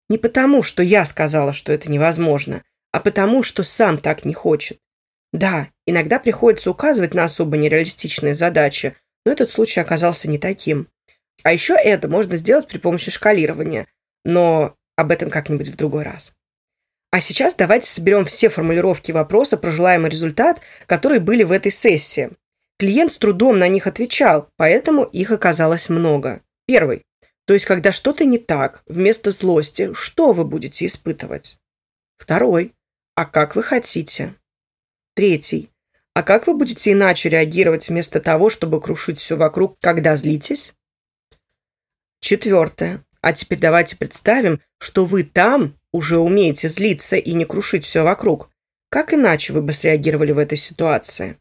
Не 0.09 0.17
потому, 0.17 0.63
что 0.63 0.83
я 0.83 1.05
сказала, 1.05 1.53
что 1.53 1.73
это 1.73 1.91
невозможно, 1.91 2.63
а 2.93 3.01
потому, 3.01 3.43
что 3.43 3.65
сам 3.65 3.99
так 3.99 4.25
не 4.25 4.33
хочет. 4.33 4.79
Да, 5.33 5.69
иногда 5.85 6.21
приходится 6.21 6.71
указывать 6.71 7.15
на 7.15 7.25
особо 7.25 7.57
нереалистичные 7.57 8.37
задачи, 8.37 8.97
но 9.27 9.33
этот 9.33 9.51
случай 9.51 9.81
оказался 9.81 10.29
не 10.29 10.39
таким. 10.39 10.87
А 11.43 11.53
еще 11.53 11.75
это 11.75 12.07
можно 12.07 12.37
сделать 12.37 12.69
при 12.69 12.79
помощи 12.79 13.11
шкалирования, 13.11 13.89
но 14.25 14.77
об 14.97 15.11
этом 15.11 15.31
как-нибудь 15.31 15.69
в 15.69 15.77
другой 15.77 16.05
раз. 16.05 16.38
А 17.11 17.21
сейчас 17.21 17.55
давайте 17.55 17.89
соберем 17.89 18.25
все 18.27 18.51
формулировки 18.51 19.13
вопроса 19.13 19.57
про 19.57 19.71
желаемый 19.71 20.11
результат, 20.11 20.61
которые 20.87 21.21
были 21.21 21.43
в 21.43 21.53
этой 21.53 21.73
сессии. 21.73 22.31
Клиент 22.79 23.13
с 23.13 23.17
трудом 23.17 23.59
на 23.59 23.67
них 23.67 23.87
отвечал, 23.87 24.51
поэтому 24.57 25.05
их 25.05 25.31
оказалось 25.31 25.89
много. 25.89 26.43
Первый. 26.67 27.03
То 27.47 27.55
есть, 27.55 27.65
когда 27.65 27.93
что-то 27.93 28.27
не 28.27 28.39
так, 28.39 28.83
вместо 28.87 29.31
злости, 29.31 29.95
что 29.95 30.33
вы 30.33 30.45
будете 30.45 30.85
испытывать? 30.85 31.59
Второй. 32.19 32.75
А 33.15 33.25
как 33.25 33.57
вы 33.57 33.63
хотите? 33.63 34.35
Третий. 35.15 35.71
А 36.15 36.23
как 36.23 36.47
вы 36.47 36.55
будете 36.55 36.93
иначе 36.93 37.31
реагировать 37.31 37.89
вместо 37.89 38.21
того, 38.21 38.51
чтобы 38.51 38.81
крушить 38.81 39.19
все 39.19 39.37
вокруг, 39.37 39.79
когда 39.81 40.15
злитесь? 40.15 40.75
Четвертое. 42.21 43.03
А 43.21 43.33
теперь 43.33 43.59
давайте 43.59 43.97
представим, 43.97 44.61
что 44.79 45.05
вы 45.05 45.25
там 45.25 45.75
уже 45.93 46.19
умеете 46.19 46.69
злиться 46.69 47.17
и 47.17 47.33
не 47.33 47.45
крушить 47.45 47.85
все 47.85 48.03
вокруг. 48.03 48.51
Как 48.91 49.13
иначе 49.13 49.53
вы 49.53 49.63
бы 49.63 49.73
среагировали 49.73 50.33
в 50.33 50.39
этой 50.39 50.59
ситуации? 50.59 51.37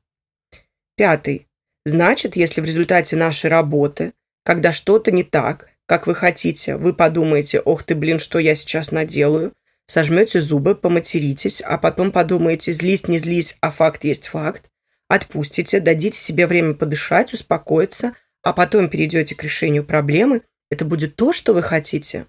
Пятый. 0.96 1.48
Значит, 1.86 2.36
если 2.36 2.60
в 2.60 2.66
результате 2.66 3.16
нашей 3.16 3.50
работы, 3.50 4.14
когда 4.44 4.72
что-то 4.72 5.12
не 5.12 5.24
так, 5.24 5.70
как 5.86 6.06
вы 6.06 6.16
хотите, 6.16 6.76
вы 6.76 6.94
подумаете, 6.94 7.60
ох 7.62 7.84
ты, 7.84 7.96
блин, 7.96 8.20
что 8.20 8.40
я 8.40 8.56
сейчас 8.56 8.92
наделаю, 8.92 9.54
сожмете 9.86 10.42
зубы, 10.42 10.76
поматеритесь, 10.76 11.62
а 11.62 11.78
потом 11.78 12.12
подумаете, 12.12 12.74
злись, 12.74 13.08
не 13.08 13.20
злись, 13.20 13.58
а 13.62 13.72
факт 13.72 14.04
есть 14.04 14.28
факт, 14.28 14.70
отпустите, 15.08 15.80
дадите 15.80 16.20
себе 16.20 16.46
время 16.46 16.74
подышать, 16.74 17.34
успокоиться, 17.34 18.14
а 18.44 18.52
потом 18.52 18.90
перейдете 18.90 19.36
к 19.36 19.44
решению 19.44 19.86
проблемы, 19.86 20.42
это 20.70 20.84
будет 20.84 21.16
то, 21.16 21.32
что 21.32 21.54
вы 21.54 21.62
хотите? 21.64 22.28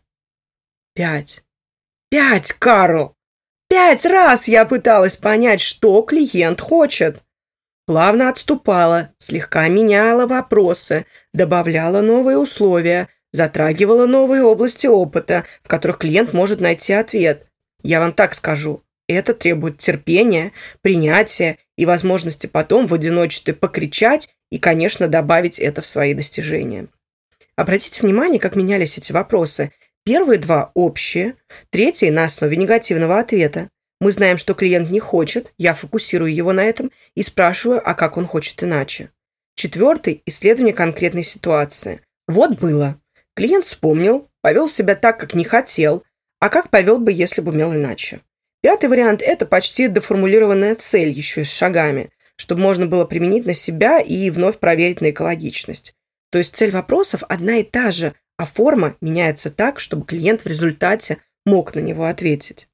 Пять. 0.94 1.42
Пять, 2.10 2.52
Карл! 2.52 3.14
Пять 3.68 4.06
раз 4.06 4.48
я 4.48 4.64
пыталась 4.64 5.16
понять, 5.16 5.60
что 5.60 6.00
клиент 6.02 6.60
хочет. 6.60 7.22
Плавно 7.86 8.30
отступала, 8.30 9.10
слегка 9.18 9.68
меняла 9.68 10.26
вопросы, 10.26 11.04
добавляла 11.34 12.00
новые 12.00 12.38
условия, 12.38 13.08
затрагивала 13.32 14.06
новые 14.06 14.42
области 14.42 14.86
опыта, 14.86 15.44
в 15.62 15.68
которых 15.68 15.98
клиент 15.98 16.32
может 16.32 16.60
найти 16.60 16.94
ответ. 16.94 17.46
Я 17.82 18.00
вам 18.00 18.14
так 18.14 18.34
скажу, 18.34 18.82
это 19.06 19.34
требует 19.34 19.78
терпения, 19.78 20.52
принятия 20.80 21.58
и 21.76 21.84
возможности 21.84 22.46
потом 22.46 22.86
в 22.86 22.94
одиночестве 22.94 23.52
покричать 23.52 24.30
и, 24.50 24.58
конечно, 24.58 25.08
добавить 25.08 25.58
это 25.58 25.82
в 25.82 25.86
свои 25.86 26.14
достижения. 26.14 26.88
Обратите 27.56 28.02
внимание, 28.02 28.38
как 28.40 28.54
менялись 28.54 28.98
эти 28.98 29.12
вопросы. 29.12 29.72
Первые 30.08 30.38
два 30.38 30.70
общие, 30.72 31.34
третий 31.68 32.08
на 32.08 32.24
основе 32.24 32.56
негативного 32.56 33.18
ответа. 33.18 33.68
Мы 34.00 34.10
знаем, 34.10 34.38
что 34.38 34.54
клиент 34.54 34.90
не 34.90 35.00
хочет, 35.00 35.52
я 35.58 35.74
фокусирую 35.74 36.34
его 36.34 36.54
на 36.54 36.64
этом 36.64 36.90
и 37.14 37.22
спрашиваю, 37.22 37.82
а 37.84 37.92
как 37.92 38.16
он 38.16 38.26
хочет 38.26 38.62
иначе. 38.62 39.10
Четвертый– 39.54 40.22
исследование 40.24 40.72
конкретной 40.72 41.24
ситуации. 41.24 42.00
Вот 42.26 42.58
было. 42.58 42.98
Клиент 43.36 43.66
вспомнил, 43.66 44.30
повел 44.40 44.66
себя 44.66 44.94
так, 44.94 45.20
как 45.20 45.34
не 45.34 45.44
хотел, 45.44 46.02
а 46.40 46.48
как 46.48 46.70
повел 46.70 46.96
бы, 46.96 47.12
если 47.12 47.42
бы 47.42 47.52
умел 47.52 47.74
иначе? 47.74 48.22
Пятый 48.62 48.88
вариант– 48.88 49.20
это 49.22 49.44
почти 49.44 49.88
деформулированная 49.88 50.74
цель 50.76 51.10
еще 51.10 51.42
и 51.42 51.44
с 51.44 51.52
шагами, 51.52 52.08
чтобы 52.36 52.62
можно 52.62 52.86
было 52.86 53.04
применить 53.04 53.44
на 53.44 53.52
себя 53.52 54.00
и 54.00 54.30
вновь 54.30 54.58
проверить 54.58 55.02
на 55.02 55.10
экологичность. 55.10 55.92
То 56.30 56.38
есть 56.38 56.56
цель 56.56 56.70
вопросов 56.70 57.24
одна 57.28 57.58
и 57.58 57.62
та 57.62 57.90
же, 57.90 58.14
а 58.38 58.46
форма 58.46 58.96
меняется 59.02 59.50
так, 59.50 59.80
чтобы 59.80 60.06
клиент 60.06 60.42
в 60.42 60.46
результате 60.46 61.18
мог 61.44 61.74
на 61.74 61.80
него 61.80 62.06
ответить. 62.06 62.70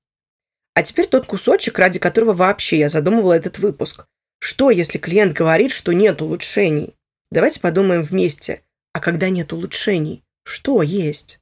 А 0.74 0.82
теперь 0.82 1.06
тот 1.06 1.26
кусочек, 1.26 1.78
ради 1.78 1.98
которого 1.98 2.34
вообще 2.34 2.78
я 2.78 2.90
задумывала 2.90 3.32
этот 3.32 3.58
выпуск. 3.58 4.06
Что, 4.38 4.70
если 4.70 4.98
клиент 4.98 5.32
говорит, 5.32 5.72
что 5.72 5.92
нет 5.92 6.20
улучшений? 6.20 6.96
Давайте 7.30 7.60
подумаем 7.60 8.02
вместе. 8.02 8.62
А 8.92 9.00
когда 9.00 9.28
нет 9.30 9.52
улучшений, 9.52 10.22
что 10.44 10.82
есть? 10.82 11.40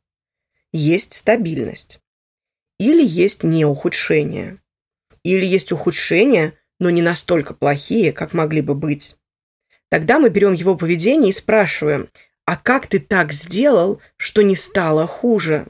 Есть 0.72 1.14
стабильность. 1.14 2.00
Или 2.78 3.04
есть 3.04 3.42
не 3.42 3.64
ухудшение. 3.64 4.62
Или 5.24 5.44
есть 5.46 5.72
ухудшения, 5.72 6.54
но 6.78 6.90
не 6.90 7.02
настолько 7.02 7.54
плохие, 7.54 8.12
как 8.12 8.32
могли 8.32 8.60
бы 8.60 8.74
быть. 8.74 9.16
Тогда 9.88 10.18
мы 10.18 10.30
берем 10.30 10.54
его 10.54 10.76
поведение 10.76 11.30
и 11.30 11.34
спрашиваем, 11.34 12.08
а 12.52 12.56
как 12.58 12.86
ты 12.86 13.00
так 13.00 13.32
сделал, 13.32 14.02
что 14.18 14.42
не 14.42 14.56
стало 14.56 15.06
хуже? 15.06 15.68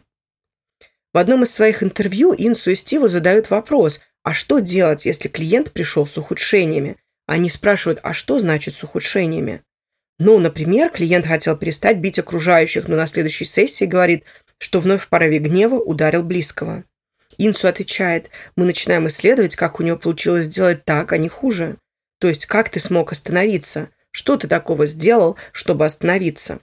В 1.12 1.18
одном 1.18 1.44
из 1.44 1.54
своих 1.54 1.80
интервью 1.84 2.34
Инсу 2.36 2.72
и 2.72 2.74
Стиву 2.74 3.06
задают 3.06 3.50
вопрос, 3.50 4.00
а 4.24 4.34
что 4.34 4.58
делать, 4.58 5.06
если 5.06 5.28
клиент 5.28 5.70
пришел 5.70 6.08
с 6.08 6.18
ухудшениями? 6.18 6.96
Они 7.28 7.50
спрашивают, 7.50 8.00
а 8.02 8.12
что 8.12 8.40
значит 8.40 8.74
с 8.74 8.82
ухудшениями? 8.82 9.62
Ну, 10.18 10.40
например, 10.40 10.90
клиент 10.90 11.24
хотел 11.24 11.56
перестать 11.56 11.98
бить 11.98 12.18
окружающих, 12.18 12.88
но 12.88 12.96
на 12.96 13.06
следующей 13.06 13.44
сессии 13.44 13.84
говорит, 13.84 14.24
что 14.58 14.80
вновь 14.80 15.02
в 15.02 15.08
порыве 15.08 15.38
гнева 15.38 15.76
ударил 15.76 16.24
близкого. 16.24 16.82
Инсу 17.38 17.68
отвечает, 17.68 18.28
мы 18.56 18.64
начинаем 18.64 19.06
исследовать, 19.06 19.54
как 19.54 19.78
у 19.78 19.84
него 19.84 19.98
получилось 19.98 20.46
сделать 20.46 20.84
так, 20.84 21.12
а 21.12 21.16
не 21.16 21.28
хуже. 21.28 21.76
То 22.18 22.26
есть, 22.26 22.46
как 22.46 22.70
ты 22.70 22.80
смог 22.80 23.12
остановиться? 23.12 23.90
Что 24.10 24.36
ты 24.36 24.48
такого 24.48 24.86
сделал, 24.86 25.38
чтобы 25.52 25.84
остановиться? 25.84 26.58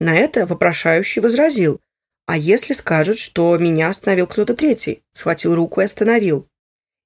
На 0.00 0.16
это 0.16 0.46
вопрошающий 0.46 1.22
возразил. 1.22 1.80
А 2.26 2.36
если 2.36 2.72
скажет, 2.72 3.18
что 3.18 3.56
меня 3.56 3.88
остановил 3.88 4.26
кто-то 4.26 4.54
третий? 4.54 5.02
Схватил 5.12 5.54
руку 5.54 5.80
и 5.80 5.84
остановил. 5.84 6.48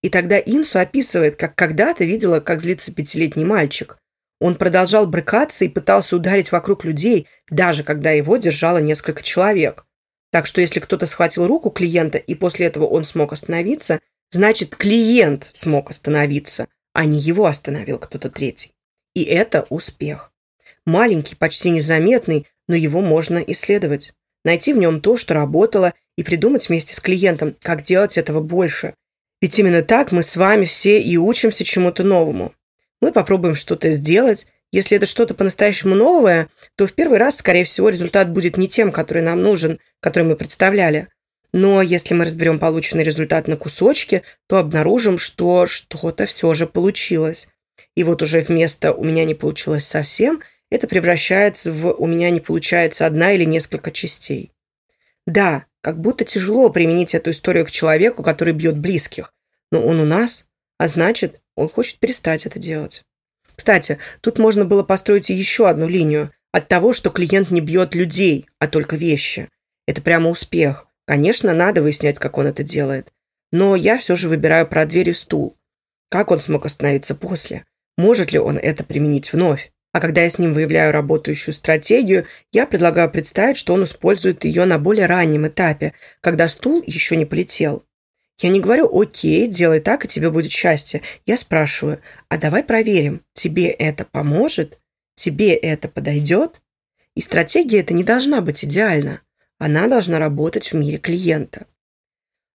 И 0.03 0.09
тогда 0.09 0.39
Инсу 0.39 0.79
описывает, 0.79 1.37
как 1.37 1.55
когда-то 1.55 2.05
видела, 2.05 2.41
как 2.41 2.61
злится 2.61 2.93
пятилетний 2.93 3.45
мальчик. 3.45 3.99
Он 4.41 4.55
продолжал 4.55 5.07
брыкаться 5.07 5.67
и 5.67 5.69
пытался 5.69 6.17
ударить 6.17 6.51
вокруг 6.51 6.85
людей, 6.85 7.29
даже 7.51 7.85
когда 7.85 8.11
его 8.11 8.39
держало 8.39 8.79
несколько 8.79 9.23
человек. 9.23 9.85
Так 10.33 10.47
что 10.47 10.63
если 10.63 10.81
кто-то 10.81 11.07
схватил 11.07 11.47
руку 11.47 11.71
клиента 11.71 12.17
и 12.17 12.35
после 12.35 12.67
этого 12.67 12.87
он 12.87 13.05
смог 13.05 13.33
остановиться, 13.33 14.01
значит 14.31 14.75
клиент 14.75 15.51
смог 15.53 15.91
остановиться, 15.91 16.69
а 16.95 17.05
не 17.05 17.19
его 17.19 17.45
остановил 17.45 17.99
кто-то 17.99 18.31
третий. 18.31 18.73
И 19.15 19.25
это 19.25 19.67
успех. 19.69 20.33
Маленький, 20.87 21.35
почти 21.35 21.71
незаметный, 21.71 22.47
но 22.71 22.77
его 22.77 23.01
можно 23.01 23.39
исследовать. 23.39 24.13
Найти 24.45 24.73
в 24.73 24.79
нем 24.79 25.01
то, 25.01 25.17
что 25.17 25.35
работало, 25.35 25.93
и 26.17 26.23
придумать 26.23 26.69
вместе 26.69 26.95
с 26.95 27.01
клиентом, 27.01 27.57
как 27.61 27.83
делать 27.83 28.17
этого 28.17 28.41
больше. 28.41 28.95
Ведь 29.41 29.59
именно 29.59 29.83
так 29.83 30.13
мы 30.13 30.23
с 30.23 30.37
вами 30.37 30.67
все 30.67 31.01
и 31.01 31.17
учимся 31.17 31.65
чему-то 31.65 32.05
новому. 32.05 32.55
Мы 33.01 33.11
попробуем 33.11 33.57
что-то 33.57 33.91
сделать. 33.91 34.47
Если 34.71 34.97
это 34.97 35.07
что-то 35.07 35.35
по-настоящему 35.35 35.97
новое, 35.97 36.49
то 36.77 36.87
в 36.87 36.93
первый 36.93 37.19
раз, 37.19 37.39
скорее 37.39 37.65
всего, 37.65 37.89
результат 37.89 38.31
будет 38.31 38.57
не 38.57 38.69
тем, 38.69 38.93
который 38.93 39.23
нам 39.23 39.43
нужен, 39.43 39.81
который 39.99 40.25
мы 40.25 40.37
представляли. 40.37 41.09
Но 41.53 41.83
если 41.83 42.15
мы 42.15 42.25
разберем 42.25 42.61
полученный 42.61 43.03
результат 43.03 43.49
на 43.49 43.57
кусочки, 43.57 44.23
то 44.47 44.59
обнаружим, 44.59 45.19
что 45.19 45.67
что-то 45.67 46.27
все 46.27 46.55
же 46.55 46.69
получилось. 46.69 47.49
И 47.97 48.05
вот 48.05 48.23
уже 48.23 48.43
вместо 48.43 48.93
«у 48.93 49.03
меня 49.03 49.25
не 49.25 49.35
получилось 49.35 49.87
совсем» 49.87 50.41
это 50.71 50.87
превращается 50.87 51.73
в 51.73 51.93
«у 51.93 52.07
меня 52.07 52.31
не 52.31 52.41
получается 52.41 53.07
одна 53.07 53.33
или 53.33 53.45
несколько 53.45 53.91
частей». 53.91 54.53
Да, 55.27 55.67
как 55.81 56.01
будто 56.01 56.25
тяжело 56.25 56.71
применить 56.71 57.15
эту 57.15 57.31
историю 57.31 57.67
к 57.67 57.71
человеку, 57.71 58.23
который 58.23 58.55
бьет 58.55 58.79
близких. 58.79 59.33
Но 59.71 59.85
он 59.85 60.01
у 60.01 60.05
нас, 60.05 60.47
а 60.79 60.89
значит, 60.89 61.41
он 61.55 61.69
хочет 61.69 61.99
перестать 61.99 62.47
это 62.47 62.59
делать. 62.59 63.05
Кстати, 63.55 63.99
тут 64.21 64.39
можно 64.39 64.65
было 64.65 64.83
построить 64.83 65.29
еще 65.29 65.69
одну 65.69 65.89
линию 65.89 66.33
от 66.53 66.69
того, 66.69 66.93
что 66.93 67.11
клиент 67.11 67.51
не 67.51 67.61
бьет 67.61 67.95
людей, 67.95 68.47
а 68.59 68.67
только 68.67 68.97
вещи. 68.97 69.49
Это 69.87 70.01
прямо 70.03 70.31
успех. 70.31 70.87
Конечно, 71.07 71.53
надо 71.53 71.83
выяснять, 71.83 72.19
как 72.19 72.39
он 72.39 72.47
это 72.47 72.63
делает. 72.63 73.13
Но 73.53 73.77
я 73.77 73.99
все 73.99 74.17
же 74.17 74.29
выбираю 74.29 74.67
про 74.67 74.87
дверь 74.87 75.11
и 75.11 75.13
стул. 75.13 75.57
Как 76.09 76.31
он 76.31 76.41
смог 76.41 76.67
остановиться 76.67 77.15
после? 77.15 77.65
Может 77.97 78.33
ли 78.33 78.39
он 78.39 78.57
это 78.57 78.85
применить 78.85 79.33
вновь? 79.33 79.73
А 79.93 80.01
когда 80.01 80.23
я 80.23 80.31
с 80.31 80.39
ним 80.39 80.55
выявляю 80.55 80.93
работающую 80.93 81.53
стратегию, 81.53 82.27
я 82.53 82.67
предлагаю 82.67 83.11
представить, 83.11 83.57
что 83.57 83.75
он 83.75 83.85
использует 83.85 84.45
ее 84.45 84.65
на 84.65 84.79
более 84.79 85.07
раннем 85.07 85.49
этапе, 85.49 85.95
когда 86.21 86.47
стул 86.47 86.83
еще 86.87 87.17
не 87.17 87.25
полетел. 87.25 87.85
Я 88.41 88.51
не 88.51 88.61
говорю 88.61 88.89
«Окей, 88.99 89.49
делай 89.49 89.81
так, 89.81 90.05
и 90.05 90.09
тебе 90.09 90.31
будет 90.31 90.53
счастье». 90.53 91.03
Я 91.27 91.37
спрашиваю 91.37 92.01
«А 92.29 92.39
давай 92.39 92.63
проверим, 92.63 93.23
тебе 93.33 93.69
это 93.69 94.05
поможет? 94.05 94.81
Тебе 95.17 95.55
это 95.55 95.89
подойдет?» 95.89 96.63
И 97.17 97.21
стратегия 97.21 97.81
эта 97.81 97.93
не 97.93 98.05
должна 98.05 98.41
быть 98.41 98.65
идеальна. 98.65 99.21
Она 99.59 99.89
должна 99.89 100.19
работать 100.19 100.73
в 100.73 100.77
мире 100.77 100.97
клиента. 100.99 101.67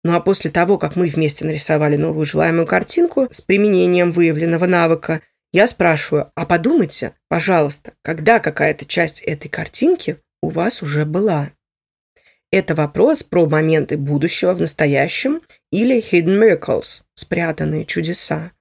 Ну 0.05 0.15
а 0.15 0.21
после 0.21 0.51
того, 0.51 0.77
как 0.77 0.95
мы 0.95 1.07
вместе 1.07 1.43
нарисовали 1.45 1.97
новую 1.97 2.25
желаемую 2.25 2.67
картинку 2.67 3.27
с 3.31 3.41
применением 3.41 4.11
выявленного 4.11 4.67
навыка– 4.67 5.21
я 5.53 5.67
спрашиваю, 5.67 6.31
а 6.35 6.45
подумайте, 6.45 7.13
пожалуйста, 7.29 7.93
когда 8.01 8.39
какая-то 8.39 8.85
часть 8.85 9.21
этой 9.21 9.49
картинки 9.49 10.17
у 10.41 10.49
вас 10.49 10.81
уже 10.81 11.05
была? 11.05 11.51
Это 12.51 12.75
вопрос 12.75 13.23
про 13.23 13.47
моменты 13.47 13.97
будущего 13.97 14.53
в 14.53 14.61
настоящем 14.61 15.41
или 15.71 16.03
hidden 16.03 16.39
miracles, 16.39 17.03
спрятанные 17.15 17.85
чудеса. 17.85 18.51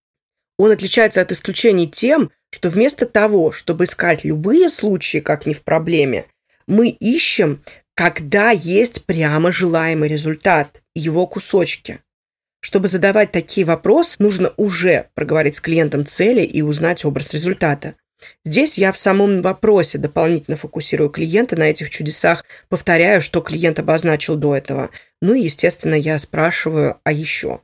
Он 0.59 0.71
отличается 0.71 1.23
от 1.23 1.33
исключений 1.33 1.89
тем, 1.89 2.31
что 2.51 2.69
вместо 2.69 3.07
того, 3.07 3.53
чтобы 3.53 3.85
искать 3.85 4.25
любые 4.25 4.69
случаи, 4.69 5.19
как 5.19 5.47
не 5.47 5.55
в 5.55 5.63
проблеме, 5.63 6.27
мы 6.67 6.91
ищем, 6.91 7.63
когда 7.95 8.51
есть 8.51 9.07
прямо 9.07 9.51
желаемый 9.51 10.09
результат, 10.09 10.83
его 10.95 11.27
кусочки. 11.27 12.01
Чтобы 12.65 12.87
задавать 12.87 13.33
такие 13.33 13.67
вопросы, 13.67 14.15
нужно 14.21 14.53
уже 14.57 15.09
проговорить 15.15 15.57
с 15.57 15.61
клиентом 15.61 16.07
цели 16.07 16.43
и 16.43 16.63
узнать 16.63 17.05
образ 17.05 17.33
результата. 17.33 17.97
Здесь 18.45 18.79
я 18.79 18.93
в 18.93 18.99
самом 18.99 19.43
вопросе 19.43 19.99
дополнительно 19.99 20.57
фокусирую 20.57 21.11
клиента 21.11 21.57
на 21.57 21.65
этих 21.65 21.91
чудесах, 21.91 22.45
повторяю, 22.69 23.21
что 23.21 23.41
клиент 23.41 23.81
обозначил 23.81 24.37
до 24.37 24.55
этого. 24.55 24.91
Ну 25.21 25.35
и, 25.35 25.43
естественно, 25.43 25.97
я 25.97 26.17
спрашиваю, 26.19 27.01
а 27.03 27.11
еще? 27.11 27.61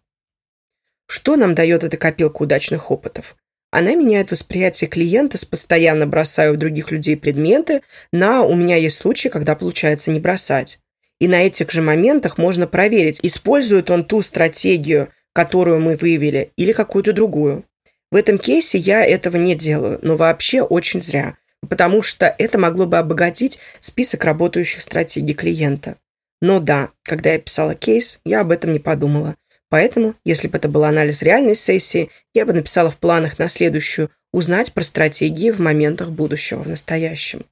Что 1.07 1.37
нам 1.37 1.55
дает 1.55 1.85
эта 1.85 1.97
копилка 1.97 2.43
удачных 2.43 2.91
опытов? 2.91 3.37
Она 3.71 3.95
меняет 3.95 4.33
восприятие 4.33 4.89
клиента 4.89 5.39
с 5.39 5.45
постоянно 5.45 6.09
бросаю 6.09 6.55
в 6.55 6.57
других 6.57 6.91
людей 6.91 7.17
предметы 7.17 7.83
на 8.13 8.43
«у 8.43 8.57
меня 8.57 8.75
есть 8.75 8.97
случаи, 8.97 9.29
когда 9.29 9.55
получается 9.55 10.11
не 10.11 10.19
бросать». 10.19 10.81
И 11.21 11.29
на 11.29 11.43
этих 11.43 11.71
же 11.71 11.83
моментах 11.83 12.39
можно 12.39 12.67
проверить, 12.67 13.19
использует 13.23 13.91
он 13.91 14.05
ту 14.05 14.23
стратегию, 14.23 15.11
которую 15.33 15.81
мы 15.81 15.97
выявили, 15.97 16.53
или 16.57 16.73
какую-то 16.73 17.13
другую. 17.13 17.65
В 18.11 18.17
этом 18.17 18.39
кейсе 18.39 18.79
я 18.79 19.05
этого 19.05 19.37
не 19.37 19.55
делаю, 19.55 19.99
но 20.03 20.17
вообще 20.17 20.63
очень 20.63 21.01
зря, 21.01 21.37
потому 21.69 22.03
что 22.03 22.35
это 22.39 22.59
могло 22.59 22.87
бы 22.87 22.99
обогатить 22.99 23.59
список 23.81 24.25
работающих 24.25 24.81
стратегий 24.81 25.35
клиента. 25.35 25.97
Но 26.41 26.61
да, 26.61 26.91
когда 27.03 27.33
я 27.33 27.39
писала 27.39 27.75
кейс, 27.75 28.21
я 28.25 28.41
об 28.41 28.53
этом 28.53 28.73
не 28.73 28.79
подумала. 28.79 29.37
Поэтому, 29.69 30.15
если 30.25 30.49
бы 30.49 30.57
это 30.57 30.69
был 30.69 30.85
анализ 30.85 31.21
реальной 31.23 31.57
сессии, 31.57 32.11
я 32.33 32.47
бы 32.47 32.53
написала 32.53 32.91
в 32.91 32.97
планах 32.97 33.39
на 33.39 33.49
следующую 33.49 34.11
узнать 34.33 34.73
про 34.73 34.83
стратегии 34.83 35.51
в 35.51 35.59
моментах 35.59 36.11
будущего 36.11 36.63
в 36.63 36.69
настоящем. 36.69 37.45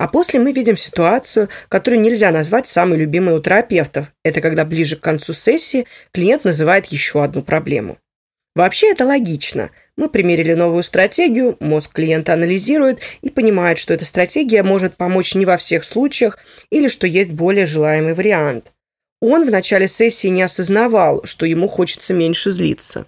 А 0.00 0.08
после 0.08 0.40
мы 0.40 0.52
видим 0.52 0.78
ситуацию, 0.78 1.50
которую 1.68 2.00
нельзя 2.00 2.30
назвать 2.30 2.66
самой 2.66 2.96
любимой 2.96 3.34
у 3.34 3.42
терапевтов. 3.42 4.06
Это 4.24 4.40
когда 4.40 4.64
ближе 4.64 4.96
к 4.96 5.00
концу 5.00 5.34
сессии 5.34 5.86
клиент 6.10 6.42
называет 6.42 6.86
еще 6.86 7.22
одну 7.22 7.42
проблему. 7.42 7.98
Вообще 8.54 8.92
это 8.92 9.04
логично. 9.04 9.68
Мы 9.98 10.08
примерили 10.08 10.54
новую 10.54 10.84
стратегию, 10.84 11.58
мозг 11.60 11.92
клиента 11.92 12.32
анализирует 12.32 13.00
и 13.20 13.28
понимает, 13.28 13.76
что 13.76 13.92
эта 13.92 14.06
стратегия 14.06 14.62
может 14.62 14.96
помочь 14.96 15.34
не 15.34 15.44
во 15.44 15.58
всех 15.58 15.84
случаях 15.84 16.38
или 16.70 16.88
что 16.88 17.06
есть 17.06 17.32
более 17.32 17.66
желаемый 17.66 18.14
вариант. 18.14 18.72
Он 19.20 19.46
в 19.46 19.50
начале 19.50 19.86
сессии 19.86 20.28
не 20.28 20.40
осознавал, 20.40 21.20
что 21.24 21.44
ему 21.44 21.68
хочется 21.68 22.14
меньше 22.14 22.50
злиться. 22.52 23.04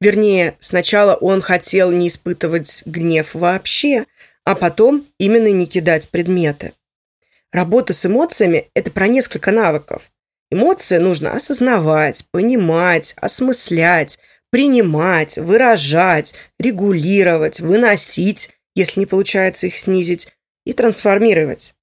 Вернее, 0.00 0.56
сначала 0.60 1.14
он 1.14 1.42
хотел 1.42 1.90
не 1.90 2.08
испытывать 2.08 2.82
гнев 2.86 3.34
вообще, 3.34 4.06
а 4.44 4.54
потом 4.54 5.06
именно 5.18 5.50
не 5.50 5.66
кидать 5.66 6.08
предметы. 6.08 6.72
Работа 7.52 7.92
с 7.92 8.06
эмоциями– 8.06 8.70
это 8.74 8.90
про 8.90 9.08
несколько 9.08 9.50
навыков. 9.50 10.10
Эмоции 10.50 10.98
нужно 10.98 11.32
осознавать, 11.32 12.24
понимать, 12.30 13.14
осмыслять, 13.16 14.18
принимать, 14.50 15.36
выражать, 15.36 16.34
регулировать, 16.58 17.60
выносить, 17.60 18.50
если 18.74 19.00
не 19.00 19.06
получается 19.06 19.66
их 19.66 19.78
снизить, 19.78 20.28
и 20.64 20.72
трансформировать. 20.72 21.74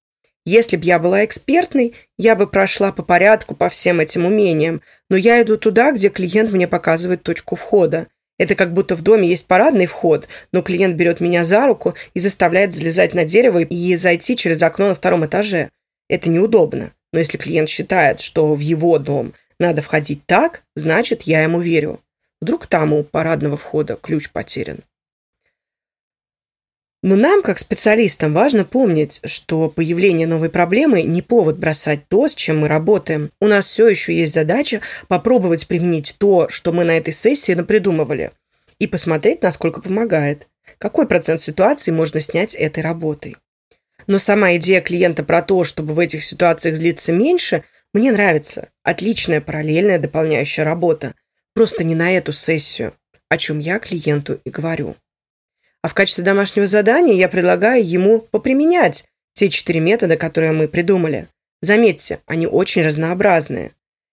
Если 0.46 0.78
бы 0.78 0.86
я 0.86 1.00
была 1.00 1.26
экспертной, 1.26 1.93
я 2.17 2.36
бы 2.36 2.48
прошла 2.48 2.93
по 2.93 3.04
порядку 3.04 3.54
по 3.54 3.67
всем 3.67 4.00
этим 4.00 4.26
умениям, 4.26 4.82
но 5.10 5.17
я 5.17 5.41
иду 5.41 5.58
туда, 5.58 5.91
где 5.91 6.08
клиент 6.08 6.52
мне 6.52 6.70
показывает 6.70 7.24
точку 7.24 7.58
входа. 7.58 8.08
Это 8.38 8.56
как 8.56 8.73
будто 8.73 8.95
в 8.95 9.02
доме 9.02 9.28
есть 9.28 9.47
парадный 9.47 9.88
вход, 9.88 10.28
но 10.52 10.62
клиент 10.62 10.95
берет 10.95 11.19
меня 11.19 11.43
за 11.43 11.65
руку 11.65 11.95
и 12.13 12.19
заставляет 12.19 12.73
залезать 12.73 13.13
на 13.13 13.26
дерево 13.26 13.60
и 13.60 13.95
зайти 13.95 14.36
через 14.36 14.62
окно 14.62 14.89
на 14.89 14.95
втором 14.95 15.26
этаже. 15.26 15.69
Это 16.08 16.30
неудобно. 16.30 16.91
Но 17.13 17.19
если 17.19 17.38
клиент 17.38 17.69
считает, 17.69 18.21
что 18.21 18.54
в 18.54 18.60
его 18.60 19.00
дом 19.00 19.34
надо 19.60 19.82
входить 19.82 20.21
так, 20.26 20.63
значит, 20.76 21.23
я 21.23 21.41
ему 21.41 21.62
верю. 21.62 22.02
Вдруг 22.41 22.67
там 22.67 22.93
у 22.93 23.04
парадного 23.04 23.58
входа 23.58 23.95
ключ 23.95 24.30
потерян. 24.30 24.80
Но 27.04 27.16
нам, 27.16 27.44
как 27.44 27.60
специалистам, 27.60 28.34
важно 28.34 28.66
помнить, 28.66 29.20
что 29.24 29.70
появление 29.70 30.26
новой 30.26 30.50
проблемы 30.50 31.04
не 31.04 31.22
повод 31.22 31.58
бросать 31.60 32.08
то, 32.08 32.28
с 32.28 32.34
чем 32.34 32.60
мы 32.60 32.68
работаем. 32.68 33.30
У 33.40 33.46
нас 33.46 33.68
все 33.68 33.88
еще 33.88 34.16
есть 34.16 34.34
задача 34.34 34.82
попробовать 35.08 35.68
применить 35.68 36.16
то, 36.18 36.50
что 36.50 36.74
мы 36.74 36.84
на 36.84 36.98
этой 36.98 37.14
сессии 37.14 37.52
напридумывали, 37.52 38.32
и 38.80 38.88
посмотреть, 38.88 39.44
насколько 39.44 39.82
помогает. 39.82 40.48
Какой 40.80 41.08
процент 41.08 41.40
ситуаций 41.42 41.94
можно 41.94 42.20
снять 42.20 42.56
этой 42.56 42.82
работой. 42.82 43.38
Но 44.08 44.20
сама 44.20 44.56
идея 44.56 44.82
клиента 44.82 45.24
про 45.24 45.42
то, 45.42 45.64
чтобы 45.64 45.94
в 45.94 46.00
этих 46.00 46.24
ситуациях 46.24 46.76
злиться 46.76 47.12
меньше, 47.12 47.64
мне 47.94 48.12
нравится. 48.12 48.70
Отличная 48.84 49.42
параллельная 49.42 50.00
дополняющая 50.00 50.64
работа. 50.64 51.14
Просто 51.54 51.84
не 51.84 51.96
на 51.96 52.12
эту 52.16 52.34
сессию, 52.34 52.94
о 53.30 53.38
чем 53.38 53.60
я 53.60 53.80
клиенту 53.80 54.40
и 54.44 54.50
говорю. 54.50 54.96
А 55.82 55.88
в 55.88 55.94
качестве 55.94 56.24
домашнего 56.24 56.68
задания 56.68 57.16
я 57.16 57.30
предлагаю 57.30 57.88
ему 57.88 58.20
поприменять 58.20 59.06
те 59.34 59.50
четыре 59.50 59.80
метода, 59.80 60.18
которые 60.18 60.52
мы 60.52 60.68
придумали. 60.68 61.28
Заметьте, 61.62 62.20
они 62.26 62.48
очень 62.48 62.84
разнообразные. 62.84 63.72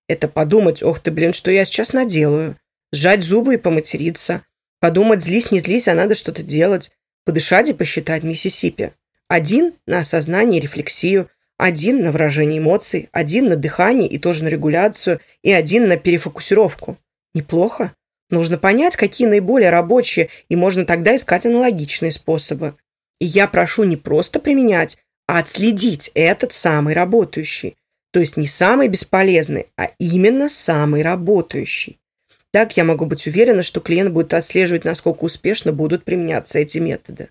Это 0.08 0.28
подумать, 0.28 0.82
ох 0.82 1.00
ты, 1.00 1.10
блин, 1.10 1.32
что 1.32 1.50
я 1.50 1.64
сейчас 1.64 1.92
наделаю. 1.92 2.58
Сжать 2.92 3.22
зубы 3.22 3.54
и 3.54 3.58
поматериться. 3.58 4.44
Подумать, 4.80 5.22
злись, 5.22 5.50
не 5.50 5.60
злись, 5.60 5.88
а 5.88 5.94
надо 5.94 6.14
что-то 6.14 6.42
делать. 6.42 6.90
Подышать 7.24 7.70
и 7.70 7.72
посчитать 7.72 8.22
Миссисипи. 8.22 8.92
Один 9.28 9.74
на 9.86 10.00
осознание 10.00 10.60
и 10.60 10.62
рефлексию, 10.62 11.30
один 11.56 12.02
на 12.04 12.12
выражение 12.12 12.58
эмоций, 12.58 13.08
один 13.12 13.48
на 13.48 13.56
дыхание 13.56 14.08
и 14.08 14.18
тоже 14.18 14.44
на 14.44 14.48
регуляцию, 14.48 15.20
и 15.42 15.52
один 15.52 15.88
на 15.88 15.96
перефокусировку. 15.96 16.98
Неплохо? 17.32 17.94
Нужно 18.30 18.58
понять, 18.58 18.96
какие 18.96 19.26
наиболее 19.28 19.70
рабочие, 19.70 20.30
и 20.48 20.56
можно 20.56 20.84
тогда 20.84 21.14
искать 21.14 21.46
аналогичные 21.46 22.12
способы. 22.12 22.74
И 23.20 23.26
я 23.26 23.46
прошу 23.46 23.84
не 23.84 23.96
просто 23.96 24.40
применять, 24.40 24.98
а 25.26 25.38
отследить 25.38 26.10
этот 26.14 26.52
самый 26.52 26.94
работающий. 26.94 27.76
То 28.12 28.20
есть 28.20 28.36
не 28.36 28.46
самый 28.46 28.88
бесполезный, 28.88 29.66
а 29.76 29.90
именно 29.98 30.48
самый 30.48 31.02
работающий. 31.02 31.98
Так 32.52 32.76
я 32.76 32.84
могу 32.84 33.06
быть 33.06 33.26
уверена, 33.26 33.64
что 33.64 33.80
клиент 33.80 34.12
будет 34.12 34.32
отслеживать, 34.32 34.84
насколько 34.84 35.24
успешно 35.24 35.72
будут 35.72 36.04
применяться 36.04 36.60
эти 36.60 36.78
методы. 36.78 37.30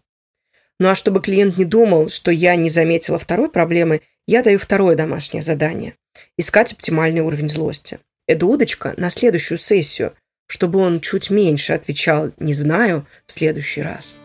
Ну 0.80 0.90
а 0.90 0.96
чтобы 0.96 1.22
клиент 1.22 1.58
не 1.58 1.64
думал, 1.64 2.10
что 2.10 2.32
я 2.32 2.56
не 2.58 2.70
заметила 2.70 3.18
второй 3.18 3.50
проблемы, 3.50 4.02
я 4.28 4.44
даю 4.44 4.60
второе 4.60 4.96
домашнее 4.96 5.42
задание– 5.42 5.96
искать 6.38 6.74
оптимальный 6.74 7.22
уровень 7.22 7.50
злости. 7.50 8.00
Это 8.28 8.46
удочка 8.46 8.94
на 8.98 9.10
следующую 9.10 9.58
сессию, 9.58 10.14
чтобы 10.48 10.80
он 10.80 11.00
чуть 11.00 11.30
меньше 11.30 11.74
отвечал 11.74 12.32
«не 12.38 12.54
знаю» 12.54 13.06
в 13.26 13.32
следующий 13.32 13.82
раз. 13.82 14.16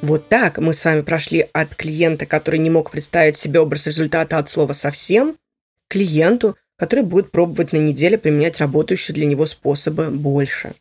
Вот 0.00 0.28
так 0.28 0.56
мы 0.58 0.72
с 0.72 0.84
вами 0.84 1.02
прошли 1.02 1.48
от 1.52 1.74
клиента, 1.74 2.24
который 2.24 2.58
не 2.58 2.70
мог 2.70 2.90
представить 2.90 3.36
себе 3.36 3.60
образ 3.60 3.86
результата 3.86 4.38
от 4.38 4.48
слова 4.48 4.72
«совсем», 4.72 5.34
к 5.34 5.92
клиенту, 5.92 6.56
который 6.76 7.04
будет 7.04 7.30
пробовать 7.32 7.72
на 7.72 7.78
неделе 7.78 8.16
применять 8.16 8.60
работающие 8.60 9.14
для 9.14 9.26
него 9.26 9.44
способы 9.44 10.10
больше. 10.10 10.74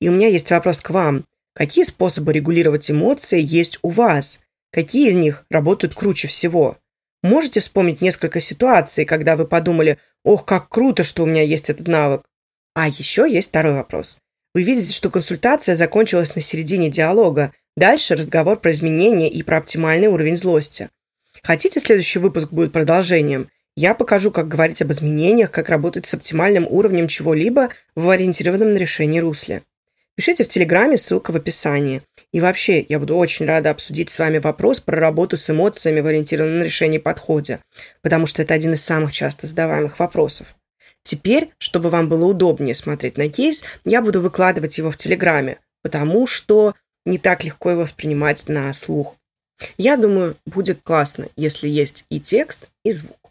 И 0.00 0.08
у 0.08 0.12
меня 0.12 0.28
есть 0.28 0.50
вопрос 0.50 0.80
к 0.80 0.90
вам. 0.90 1.26
Какие 1.52 1.84
способы 1.84 2.32
регулировать 2.32 2.90
эмоции 2.90 3.40
есть 3.40 3.78
у 3.82 3.90
вас? 3.90 4.40
Какие 4.70 5.10
из 5.10 5.14
них 5.14 5.44
работают 5.50 5.94
круче 5.94 6.28
всего? 6.28 6.78
Можете 7.24 7.60
вспомнить 7.60 8.02
несколько 8.02 8.38
ситуаций, 8.38 9.06
когда 9.06 9.34
вы 9.34 9.46
подумали, 9.46 9.96
ох, 10.24 10.44
как 10.44 10.68
круто, 10.68 11.02
что 11.04 11.22
у 11.22 11.26
меня 11.26 11.40
есть 11.40 11.70
этот 11.70 11.88
навык? 11.88 12.22
А 12.74 12.86
еще 12.86 13.26
есть 13.26 13.48
второй 13.48 13.72
вопрос. 13.72 14.18
Вы 14.54 14.62
видите, 14.62 14.92
что 14.92 15.08
консультация 15.08 15.74
закончилась 15.74 16.36
на 16.36 16.42
середине 16.42 16.90
диалога. 16.90 17.54
Дальше 17.78 18.14
разговор 18.14 18.60
про 18.60 18.72
изменения 18.72 19.30
и 19.30 19.42
про 19.42 19.56
оптимальный 19.56 20.08
уровень 20.08 20.36
злости. 20.36 20.90
Хотите, 21.42 21.80
следующий 21.80 22.18
выпуск 22.18 22.50
будет 22.50 22.72
продолжением? 22.72 23.48
Я 23.74 23.94
покажу, 23.94 24.30
как 24.30 24.46
говорить 24.46 24.82
об 24.82 24.92
изменениях, 24.92 25.50
как 25.50 25.70
работать 25.70 26.04
с 26.04 26.12
оптимальным 26.12 26.66
уровнем 26.68 27.08
чего-либо 27.08 27.70
в 27.94 28.10
ориентированном 28.10 28.74
на 28.74 28.76
решение 28.76 29.22
русле. 29.22 29.62
Пишите 30.16 30.44
в 30.44 30.48
Телеграме, 30.48 30.96
ссылка 30.96 31.32
в 31.32 31.36
описании. 31.36 32.02
И 32.32 32.40
вообще, 32.40 32.86
я 32.88 33.00
буду 33.00 33.16
очень 33.16 33.46
рада 33.46 33.70
обсудить 33.70 34.10
с 34.10 34.18
вами 34.18 34.38
вопрос 34.38 34.78
про 34.78 35.00
работу 35.00 35.36
с 35.36 35.50
эмоциями 35.50 36.00
в 36.00 36.06
ориентированном 36.06 36.60
на 36.60 36.62
решение 36.62 37.00
подходе, 37.00 37.60
потому 38.00 38.26
что 38.28 38.42
это 38.42 38.54
один 38.54 38.74
из 38.74 38.84
самых 38.84 39.12
часто 39.12 39.48
задаваемых 39.48 39.98
вопросов. 39.98 40.54
Теперь, 41.02 41.50
чтобы 41.58 41.90
вам 41.90 42.08
было 42.08 42.26
удобнее 42.26 42.76
смотреть 42.76 43.18
на 43.18 43.28
кейс, 43.28 43.64
я 43.84 44.00
буду 44.02 44.20
выкладывать 44.20 44.78
его 44.78 44.92
в 44.92 44.96
Телеграме, 44.96 45.58
потому 45.82 46.28
что 46.28 46.74
не 47.04 47.18
так 47.18 47.42
легко 47.42 47.72
его 47.72 47.82
воспринимать 47.82 48.48
на 48.48 48.72
слух. 48.72 49.16
Я 49.78 49.96
думаю, 49.96 50.36
будет 50.46 50.80
классно, 50.82 51.28
если 51.36 51.68
есть 51.68 52.04
и 52.08 52.20
текст, 52.20 52.68
и 52.84 52.92
звук. 52.92 53.23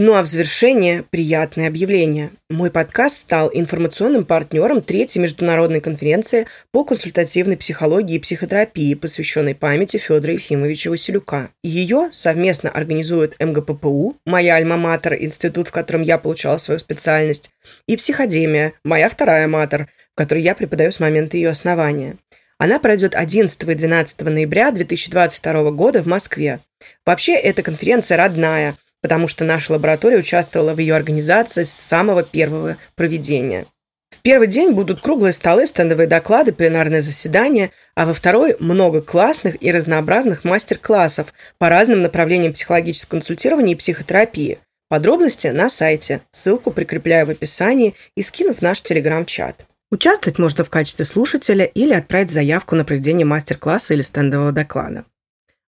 Ну 0.00 0.14
а 0.14 0.22
в 0.22 0.26
завершение 0.26 1.02
приятное 1.02 1.66
объявление. 1.66 2.30
Мой 2.48 2.70
подкаст 2.70 3.18
стал 3.18 3.50
информационным 3.52 4.26
партнером 4.26 4.80
третьей 4.80 5.20
международной 5.20 5.80
конференции 5.80 6.46
по 6.70 6.84
консультативной 6.84 7.56
психологии 7.56 8.14
и 8.14 8.20
психотерапии, 8.20 8.94
посвященной 8.94 9.56
памяти 9.56 9.96
Федора 9.96 10.34
Ефимовича 10.34 10.90
Василюка. 10.90 11.50
Ее 11.64 12.10
совместно 12.12 12.70
организует 12.70 13.34
МГППУ, 13.40 14.14
моя 14.24 14.54
альма-матер, 14.54 15.16
институт, 15.20 15.66
в 15.66 15.72
котором 15.72 16.02
я 16.02 16.18
получала 16.18 16.58
свою 16.58 16.78
специальность, 16.78 17.50
и 17.88 17.96
Психодемия, 17.96 18.74
моя 18.84 19.08
вторая 19.08 19.48
матер, 19.48 19.88
в 20.12 20.16
которой 20.16 20.44
я 20.44 20.54
преподаю 20.54 20.92
с 20.92 21.00
момента 21.00 21.36
ее 21.36 21.50
основания. 21.50 22.18
Она 22.56 22.78
пройдет 22.78 23.16
11 23.16 23.64
и 23.64 23.74
12 23.74 24.20
ноября 24.20 24.70
2022 24.70 25.72
года 25.72 26.04
в 26.04 26.06
Москве. 26.06 26.60
Вообще, 27.04 27.34
эта 27.34 27.64
конференция 27.64 28.16
родная– 28.16 28.76
потому 29.02 29.28
что 29.28 29.44
наша 29.44 29.72
лаборатория 29.72 30.18
участвовала 30.18 30.74
в 30.74 30.78
ее 30.78 30.94
организации 30.94 31.62
с 31.62 31.70
самого 31.70 32.22
первого 32.22 32.76
проведения. 32.94 33.66
В 34.10 34.20
первый 34.22 34.48
день 34.48 34.72
будут 34.72 35.00
круглые 35.00 35.32
столы, 35.32 35.66
стендовые 35.66 36.06
доклады, 36.06 36.52
пленарные 36.52 37.02
заседания, 37.02 37.70
а 37.94 38.06
во 38.06 38.14
второй– 38.14 38.56
много 38.60 39.02
классных 39.02 39.62
и 39.62 39.70
разнообразных 39.70 40.44
мастер-классов 40.44 41.32
по 41.58 41.68
разным 41.68 42.02
направлениям 42.02 42.52
психологического 42.52 43.10
консультирования 43.10 43.74
и 43.74 43.78
психотерапии. 43.78 44.58
Подробности 44.88 45.48
на 45.48 45.68
сайте, 45.68 46.22
ссылку 46.30 46.70
прикрепляю 46.70 47.26
в 47.26 47.30
описании 47.30 47.94
и 48.16 48.22
скину 48.22 48.54
в 48.54 48.62
наш 48.62 48.80
телеграм-чат. 48.80 49.66
Участвовать 49.90 50.38
можно 50.38 50.64
в 50.64 50.70
качестве 50.70 51.04
слушателя 51.04 51.64
или 51.66 51.92
отправить 51.92 52.30
заявку 52.30 52.74
на 52.74 52.84
проведение 52.84 53.26
мастер-класса 53.26 53.94
или 53.94 54.02
стендового 54.02 54.52
доклада. 54.52 55.04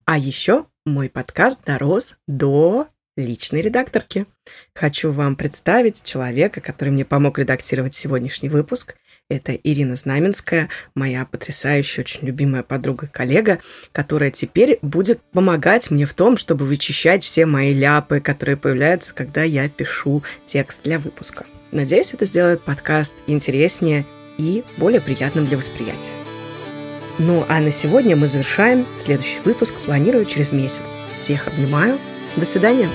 А 0.05 0.17
еще 0.17 0.65
мой 0.85 1.09
подкаст 1.09 1.63
дорос 1.65 2.15
до 2.27 2.87
личной 3.19 3.61
редакторки. 3.61 4.25
Хочу 4.73 5.11
вам 5.11 5.35
представить 5.35 6.03
человека, 6.03 6.61
который 6.61 6.89
мне 6.89 7.05
помог 7.05 7.39
редактировать 7.39 7.93
сегодняшний 7.93 8.49
выпуск. 8.49 8.95
Это 9.29 9.53
Ирина 9.53 9.95
Знаменская, 9.95 10.69
моя 10.95 11.23
потрясающая, 11.25 12.03
очень 12.03 12.25
любимая 12.25 12.63
подруга 12.63 13.07
коллега, 13.07 13.59
которая 13.91 14.31
теперь 14.31 14.79
будет 14.81 15.21
помогать 15.31 15.91
мне 15.91 16.07
в 16.07 16.13
том, 16.13 16.35
чтобы 16.35 16.65
вычищать 16.65 17.23
все 17.23 17.45
мои 17.45 17.73
ляпы, 17.73 18.21
которые 18.21 18.57
появляются, 18.57 19.13
когда 19.13 19.43
я 19.43 19.69
пишу 19.69 20.23
текст 20.45 20.81
для 20.83 20.97
выпуска. 20.97 21.45
Надеюсь, 21.71 22.13
это 22.13 22.25
сделает 22.25 22.63
подкаст 22.63 23.13
интереснее 23.27 24.05
и 24.39 24.63
более 24.77 25.01
приятным 25.01 25.45
для 25.45 25.57
восприятия. 25.57 26.13
Ну 27.19 27.45
а 27.49 27.59
на 27.59 27.71
сегодня 27.71 28.15
мы 28.15 28.27
завершаем. 28.27 28.87
Следующий 28.97 29.39
выпуск 29.43 29.75
планирую 29.85 30.25
через 30.25 30.53
месяц. 30.53 30.95
Всех 31.17 31.47
обнимаю. 31.47 31.99
До 32.39 32.45
свидания. 32.45 32.89